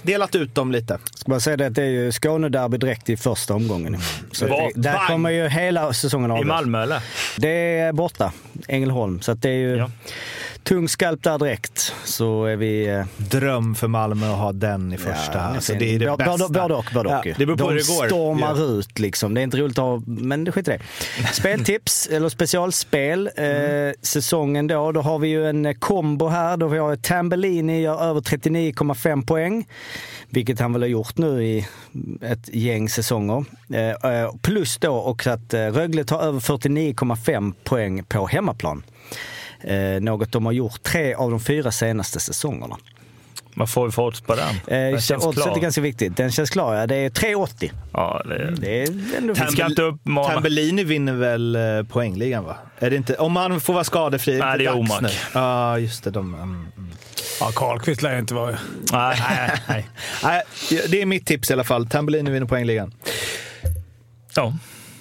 Delat 0.02 0.36
ut 0.36 0.56
dem 0.56 0.72
lite. 0.72 0.98
Ska 1.14 1.30
bara 1.30 1.40
säga 1.40 1.58
det 1.58 1.66
att 1.68 1.76
det 1.76 1.82
är 1.84 1.90
ju 1.90 2.12
Skånederby 2.12 2.78
direkt 2.78 3.10
i 3.10 3.18
första 3.18 3.54
omgången. 3.54 3.98
Så 4.32 4.46
det, 4.46 4.72
där 4.76 4.94
Bang! 4.94 5.08
kommer 5.08 5.30
ju 5.30 5.48
hela 5.48 5.94
säsongen 5.94 6.30
I 6.32 6.34
avgöras. 6.34 6.48
Malmö 6.48 6.84
eller? 6.84 7.00
Det 7.38 7.80
är 7.80 7.94
borta, 7.94 8.34
Ängelholm. 8.68 9.22
Så 9.22 9.32
att 9.32 9.42
det 9.42 9.50
är 9.50 9.54
ju 9.54 9.78
Ja. 9.78 9.90
Tung 10.68 10.90
skalp 10.90 11.24
där 11.24 11.40
direkt. 11.40 11.94
Så 12.04 12.46
är 12.46 12.56
vi... 12.56 12.88
eh, 12.88 13.06
Dröm 13.18 13.76
för 13.76 13.88
Malmö 13.88 14.32
att 14.32 14.38
ha 14.38 14.52
den 14.52 14.94
i 14.94 14.98
första. 14.98 15.34
Ja, 15.34 15.40
alltså, 15.40 15.74
det 15.74 15.96
är 15.96 16.00
det 16.00 16.06
både, 16.06 16.26
bästa. 16.26 16.48
Både 16.62 16.74
och. 16.74 16.86
Både 16.94 17.10
Ja, 17.10 17.20
och 17.20 17.26
det 17.38 17.46
beror 17.46 17.58
på 17.58 17.64
De 17.64 17.70
hur 17.74 17.80
det 17.80 17.88
går. 17.88 18.06
stormar 18.08 18.56
Ja. 18.58 18.64
ut 18.64 19.00
liksom. 19.00 19.34
Det 19.34 19.42
är 19.42 19.44
inte 19.44 19.58
roligt 19.58 19.78
att 19.78 19.84
ha, 19.86 20.02
men 20.06 20.44
det 20.44 20.52
skiter 20.52 20.74
i 20.74 20.78
det. 20.78 21.28
Speltips, 21.34 22.08
eller 22.08 22.30
specialspel. 22.30 23.30
Mm. 23.38 23.88
Eh, 23.88 23.94
säsongen 24.02 24.68
då, 24.68 24.92
då 24.92 25.02
har 25.02 25.20
vi 25.20 25.28
ju 25.28 25.50
en 25.50 25.66
eh, 25.66 25.74
kombo 25.74 26.28
här. 26.28 26.58
Då 26.58 26.68
vi 26.68 26.78
har 26.78 26.96
Tambellini 26.96 27.82
gör 27.82 28.04
över 28.04 28.22
39,5 28.22 29.26
poäng. 29.26 29.68
Vilket 30.30 30.60
han 30.60 30.74
väl 30.74 30.82
har 30.82 30.90
gjort 30.90 31.18
nu 31.18 31.44
i 31.44 31.68
ett 32.22 32.50
gäng 32.56 32.90
säsonger. 32.90 33.46
Eh, 33.74 34.12
eh, 34.12 34.32
plus 34.42 34.78
då 34.78 35.02
också 35.02 35.30
att 35.30 35.54
eh, 35.54 35.60
Rögle 35.60 36.04
tar 36.04 36.22
över 36.22 36.40
49,5 36.40 37.54
poäng 37.64 38.04
på 38.04 38.28
hemmaplan. 38.28 38.84
Eh, 39.62 40.02
något 40.02 40.32
de 40.32 40.46
har 40.46 40.54
gjort 40.54 40.84
tre 40.84 41.14
av 41.14 41.32
de 41.32 41.40
fyra 41.40 41.72
senaste 41.72 42.20
säsongerna. 42.20 42.78
Vad 43.56 43.70
får 43.70 43.86
vi 43.86 43.92
för 43.92 44.02
odds 44.02 44.22
på 44.22 44.36
den? 44.36 44.50
Eh, 44.50 44.92
Den 44.92 45.02
känns 45.02 45.26
oddset 45.26 45.46
är 45.46 45.52
klar. 45.52 45.62
ganska 45.62 45.82
viktigt. 45.82 46.18
Den 46.18 46.32
känns 46.32 46.50
klar, 46.50 46.76
ja. 46.76 46.88
Det 46.88 46.96
är 46.96 47.10
3,80. 47.10 47.72
Ja, 47.94 48.22
det, 48.26 48.52
Det 48.58 48.84
är 48.84 48.88
ändå 49.18 49.84
uppmana... 49.84 50.34
Tambellini 50.34 50.84
vinner 50.84 51.14
väl 51.14 51.56
eh, 51.56 51.84
poängligan 51.84 52.44
va? 52.44 52.56
Är 52.80 52.90
det 52.90 52.96
inte? 52.96 53.16
Om 53.16 53.36
han 53.36 53.62
får 53.62 53.74
vara 53.74 53.84
skadefri. 53.84 54.40
Nej, 54.40 54.58
det 54.58 54.66
är 54.66 54.76
Omak. 54.78 55.02
nu. 55.02 55.10
Ja, 55.34 55.80
just 55.80 56.04
det. 56.04 56.12
De, 56.12 56.34
mm, 56.34 56.50
mm. 56.78 56.90
Ja, 57.40 57.52
Karlqvist 57.56 58.02
lär 58.02 58.14
ju 58.14 58.20
inte 58.20 58.34
vara... 58.34 58.58
Nej, 58.92 59.18
nej, 59.30 59.52
nej. 59.68 59.88
Nej, 60.24 60.42
det 60.90 61.02
är 61.02 61.06
mitt 61.06 61.26
tips 61.26 61.50
i 61.50 61.54
alla 61.54 61.64
fall. 61.64 61.88
Tambellini 61.88 62.32
vinner 62.32 62.48
poängligan. 62.48 62.94
Ja. 64.36 64.54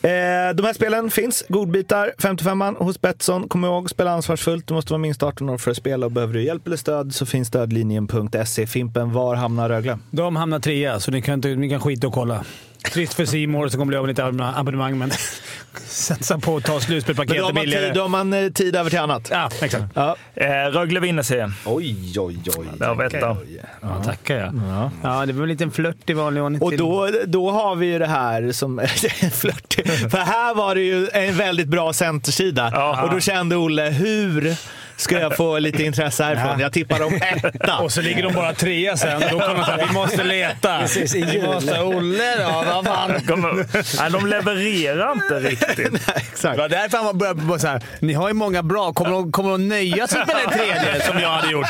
Eh, 0.07 0.55
de 0.55 0.67
här 0.67 0.73
spelen 0.73 1.11
finns. 1.11 1.45
Godbitar, 1.49 2.15
55an 2.19 2.77
hos 2.79 3.01
Betsson. 3.01 3.49
Kom 3.49 3.65
ihåg, 3.65 3.91
spela 3.91 4.11
ansvarsfullt. 4.11 4.67
Du 4.67 4.75
måste 4.75 4.93
vara 4.93 4.99
minst 4.99 5.23
18 5.23 5.49
år 5.49 5.59
för 5.59 5.71
att 5.71 5.77
spela 5.77 6.07
och 6.07 6.13
behöver 6.13 6.35
du 6.35 6.43
hjälp 6.43 6.67
eller 6.67 6.77
stöd 6.77 7.15
så 7.15 7.27
finns 7.27 7.49
stödlinjen.se. 7.49 8.67
Fimpen, 8.67 9.13
var 9.13 9.35
hamnar 9.35 9.69
Rögle? 9.69 9.99
De 10.11 10.37
hamnar 10.37 10.59
trea, 10.59 11.01
så 11.01 11.11
ni 11.11 11.23
kan, 11.23 11.35
inte, 11.35 11.49
ni 11.49 11.69
kan 11.69 11.81
skita 11.81 12.07
och 12.07 12.13
kolla. 12.13 12.45
Trist 12.93 13.15
för 13.15 13.25
Simor 13.25 13.69
som 13.69 13.79
kommer 13.79 13.89
bli 13.89 13.97
av 13.97 14.05
med 14.05 14.09
lite 14.09 14.25
abonnemang, 14.59 14.99
men 14.99 15.11
satsa 15.87 16.39
på 16.39 16.57
att 16.57 16.65
ta 16.65 16.81
slutspelspaketet 16.81 17.39
då 17.39 17.45
har 17.45 17.53
man, 17.53 17.63
billigare. 17.63 17.85
tid, 17.87 17.95
då 17.95 18.03
har 18.03 18.09
man 18.09 18.33
eh, 18.33 18.51
tid 18.51 18.77
över 18.77 18.91
till 18.91 18.99
annat. 18.99 19.29
Ja, 19.31 19.51
exakt. 19.63 19.85
Ja. 19.95 20.17
Eh, 20.35 20.47
Rögle 20.47 21.01
vinner 21.01 21.23
serien. 21.23 21.55
Oj, 21.65 22.21
oj, 22.21 22.39
oj. 22.59 22.67
Där 22.79 22.87
har 22.87 23.35
vi. 23.45 23.61
Ja, 23.81 24.05
tackar 24.05 24.37
jag. 24.37 24.55
Ja. 25.03 25.27
det 25.27 25.33
var 25.33 25.43
en 25.43 25.49
liten 25.49 25.71
flört 25.71 26.11
i 26.11 26.13
vanlig 26.13 26.43
ordning 26.43 26.63
Och 26.63 26.77
då, 26.77 27.11
då 27.27 27.51
har 27.51 27.77
vi 27.77 27.87
ju 27.87 27.99
det 27.99 28.07
här 28.07 28.53
som 28.53 28.81
flörtig. 29.33 29.87
För 30.11 30.19
här 30.19 30.55
var 30.55 30.75
det 30.75 30.81
ju 30.81 31.09
en 31.13 31.37
väldigt 31.37 31.69
bra 31.69 31.93
centersida. 31.93 32.71
Ja. 32.75 33.03
Och 33.03 33.11
då 33.15 33.21
kände 33.21 33.57
Olle, 33.57 33.83
hur 33.91 34.57
ska 34.97 35.19
jag 35.21 35.37
få 35.37 35.59
lite 35.59 35.83
intresse 35.85 36.25
härifrån? 36.25 36.61
Jag 36.61 36.73
tippar 36.73 36.99
dem 36.99 37.15
etta. 37.45 37.79
Och 37.79 37.93
så 37.93 38.01
ligger 38.01 38.23
de 38.23 38.33
bara 38.33 38.53
trea 38.55 38.97
sen. 38.97 39.21
Då 39.21 39.29
kommer 39.41 39.55
de 39.55 39.65
säga 39.65 39.87
vi 39.87 39.93
måste 39.93 40.25
leta. 40.25 40.79
Precis, 40.81 41.15
i 41.15 41.23
vi 41.25 41.43
måste 41.43 41.81
Olle 41.81 42.37
då, 42.37 42.65
vad 42.67 42.85
fan. 42.87 43.21
Kommer- 43.27 43.67
Nej, 44.01 44.11
de 44.11 44.27
levererar 44.27 45.13
inte 45.13 45.35
riktigt. 45.41 45.77
Det 46.07 46.13
Exakt. 46.17 46.59
var 46.59 46.69
därför 46.69 46.99
han 46.99 47.19
började 47.19 47.43
bara 47.43 47.59
så 47.59 47.67
här. 47.69 47.83
Ni 48.01 48.13
har 48.13 48.29
ju 48.29 48.35
många 48.35 48.63
bra. 48.63 48.93
Kommer 48.93 49.11
de, 49.11 49.33
kommer 49.33 49.51
de 49.51 49.69
nöja 49.69 50.07
sig 50.07 50.19
med 50.27 50.37
den 50.45 50.59
tredje 50.59 51.03
som 51.03 51.19
jag 51.21 51.29
hade 51.31 51.53
gjort? 51.53 51.67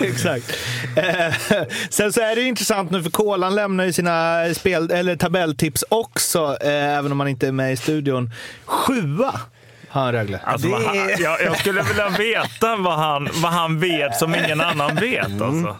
Exakt. 0.00 0.52
Eh, 0.96 1.34
sen 1.90 2.12
så 2.12 2.20
är 2.20 2.34
det 2.36 2.40
ju 2.40 2.48
intressant 2.48 2.90
nu 2.90 3.02
för 3.02 3.10
Kolan 3.10 3.54
lämnar 3.54 3.84
ju 3.84 3.92
sina 3.92 4.44
spel, 4.54 4.90
eller 4.90 5.16
tabelltips 5.16 5.84
också, 5.88 6.56
eh, 6.60 6.98
även 6.98 7.12
om 7.12 7.20
han 7.20 7.28
inte 7.28 7.46
är 7.48 7.52
med 7.52 7.72
i 7.72 7.76
studion. 7.76 8.30
Sjua 8.64 9.40
han 10.00 10.12
Rögle. 10.12 10.40
Alltså, 10.44 10.68
vad 10.68 10.82
han, 10.82 10.96
jag, 11.18 11.42
jag 11.42 11.58
skulle 11.58 11.82
vilja 11.82 12.08
veta 12.08 12.76
vad 12.76 12.98
han, 12.98 13.28
vad 13.32 13.52
han 13.52 13.78
vet 13.78 14.16
som 14.16 14.34
ingen 14.34 14.60
annan 14.60 14.94
vet. 14.96 15.42
Alltså. 15.42 15.76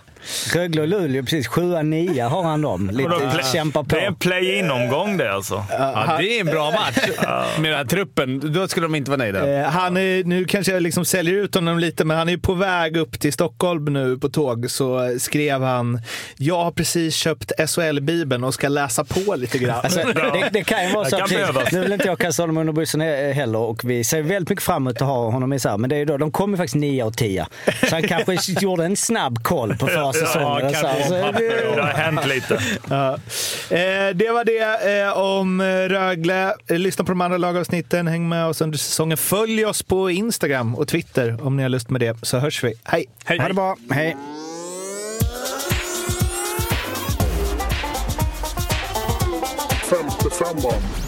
Rögle 0.54 0.82
och 0.82 0.88
Luleå, 0.88 1.22
precis. 1.22 1.46
Sjua, 1.46 1.82
nia 1.82 2.28
har 2.28 2.42
han 2.42 2.62
dem. 2.62 2.90
Lite 2.92 3.42
kämpa 3.52 3.84
på. 3.84 3.94
Det 3.96 4.00
är 4.02 4.06
en 4.06 4.14
play-in-omgång 4.14 5.16
det 5.16 5.32
alltså. 5.34 5.64
Ja, 5.70 6.16
det 6.18 6.36
är 6.36 6.40
en 6.40 6.46
bra 6.46 6.70
match 6.70 6.98
med 7.58 7.70
den 7.70 7.78
här 7.78 7.84
truppen. 7.84 8.52
Då 8.52 8.68
skulle 8.68 8.84
de 8.86 8.94
inte 8.94 9.10
vara 9.10 9.18
nöjda. 9.18 9.60
Eh, 9.60 9.66
han 9.68 9.96
är, 9.96 10.24
nu 10.24 10.44
kanske 10.44 10.72
jag 10.72 10.82
liksom 10.82 11.04
säljer 11.04 11.34
ut 11.34 11.54
honom 11.54 11.78
lite, 11.78 12.04
men 12.04 12.16
han 12.18 12.28
är 12.28 12.36
på 12.36 12.54
väg 12.54 12.96
upp 12.96 13.20
till 13.20 13.32
Stockholm 13.32 13.84
nu 13.84 14.18
på 14.18 14.28
tåg. 14.28 14.70
Så 14.70 15.16
skrev 15.18 15.62
han, 15.62 16.00
jag 16.36 16.64
har 16.64 16.70
precis 16.70 17.14
köpt 17.14 17.52
SHL-bibeln 17.58 18.44
och 18.44 18.54
ska 18.54 18.68
läsa 18.68 19.04
på 19.04 19.34
lite 19.34 19.58
grann. 19.58 19.80
Alltså, 19.84 20.00
det, 20.14 20.48
det 20.52 20.64
kan 20.64 20.86
ju 20.88 20.94
vara 20.94 21.08
så 21.10 21.16
behövas. 21.28 21.72
nu 21.72 21.80
vill 21.80 21.92
inte 21.92 22.06
jag 22.06 22.18
kasta 22.18 22.42
honom 22.42 22.56
under 22.58 22.72
bussen 22.72 23.02
he- 23.02 23.32
heller 23.32 23.58
och 23.58 23.84
vi 23.84 24.04
ser 24.04 24.22
väldigt 24.22 24.50
mycket 24.50 24.64
fram 24.64 24.82
emot 24.82 24.96
att 25.02 25.08
ha 25.08 25.30
honom 25.30 25.52
i 25.52 25.58
så 25.58 25.68
här, 25.68 25.78
men 25.78 25.90
det 25.90 25.96
är 25.96 25.98
ju 25.98 26.04
då, 26.04 26.16
de 26.16 26.30
kommer 26.32 26.56
faktiskt 26.56 26.74
9 26.74 27.04
och 27.04 27.16
10. 27.16 27.46
Så 27.88 27.94
han 27.94 28.02
kanske 28.02 28.36
gjorde 28.60 28.84
en 28.84 28.96
snabb 28.96 29.42
koll 29.42 29.76
på 29.76 29.86
förra 29.86 30.12
säsongen. 30.16 30.60
kan 30.72 30.80
så 30.80 30.86
här, 30.86 31.02
så 31.02 31.10
vara 31.20 31.32
det- 31.32 31.74
Det 31.76 31.82
har 31.82 31.88
hänt 31.88 32.26
lite. 32.26 32.58
Ja. 32.90 33.12
Eh, 33.70 34.14
det 34.14 34.30
var 34.30 34.44
det 34.44 35.00
eh, 35.02 35.18
om 35.18 35.60
eh, 35.60 35.64
Rögle. 35.66 36.54
Eh, 36.66 36.78
lyssna 36.78 37.04
på 37.04 37.10
de 37.12 37.20
andra 37.20 37.38
lagavsnitten. 37.38 38.06
Häng 38.08 38.28
med 38.28 38.46
oss 38.46 38.60
under 38.60 38.78
säsongen. 38.78 39.16
Följ 39.16 39.64
oss 39.66 39.82
på 39.82 40.10
Instagram 40.10 40.74
och 40.74 40.88
Twitter 40.88 41.38
om 41.46 41.56
ni 41.56 41.62
har 41.62 41.70
lust 41.70 41.90
med 41.90 42.00
det. 42.00 42.16
Så 42.22 42.38
hörs 42.38 42.64
vi. 42.64 42.74
Hej! 42.84 43.04
Ha 43.28 43.48
det 43.48 43.54
bra. 43.54 43.76
Hej. 43.90 44.16
Femte 49.90 50.30
femman. 50.30 51.05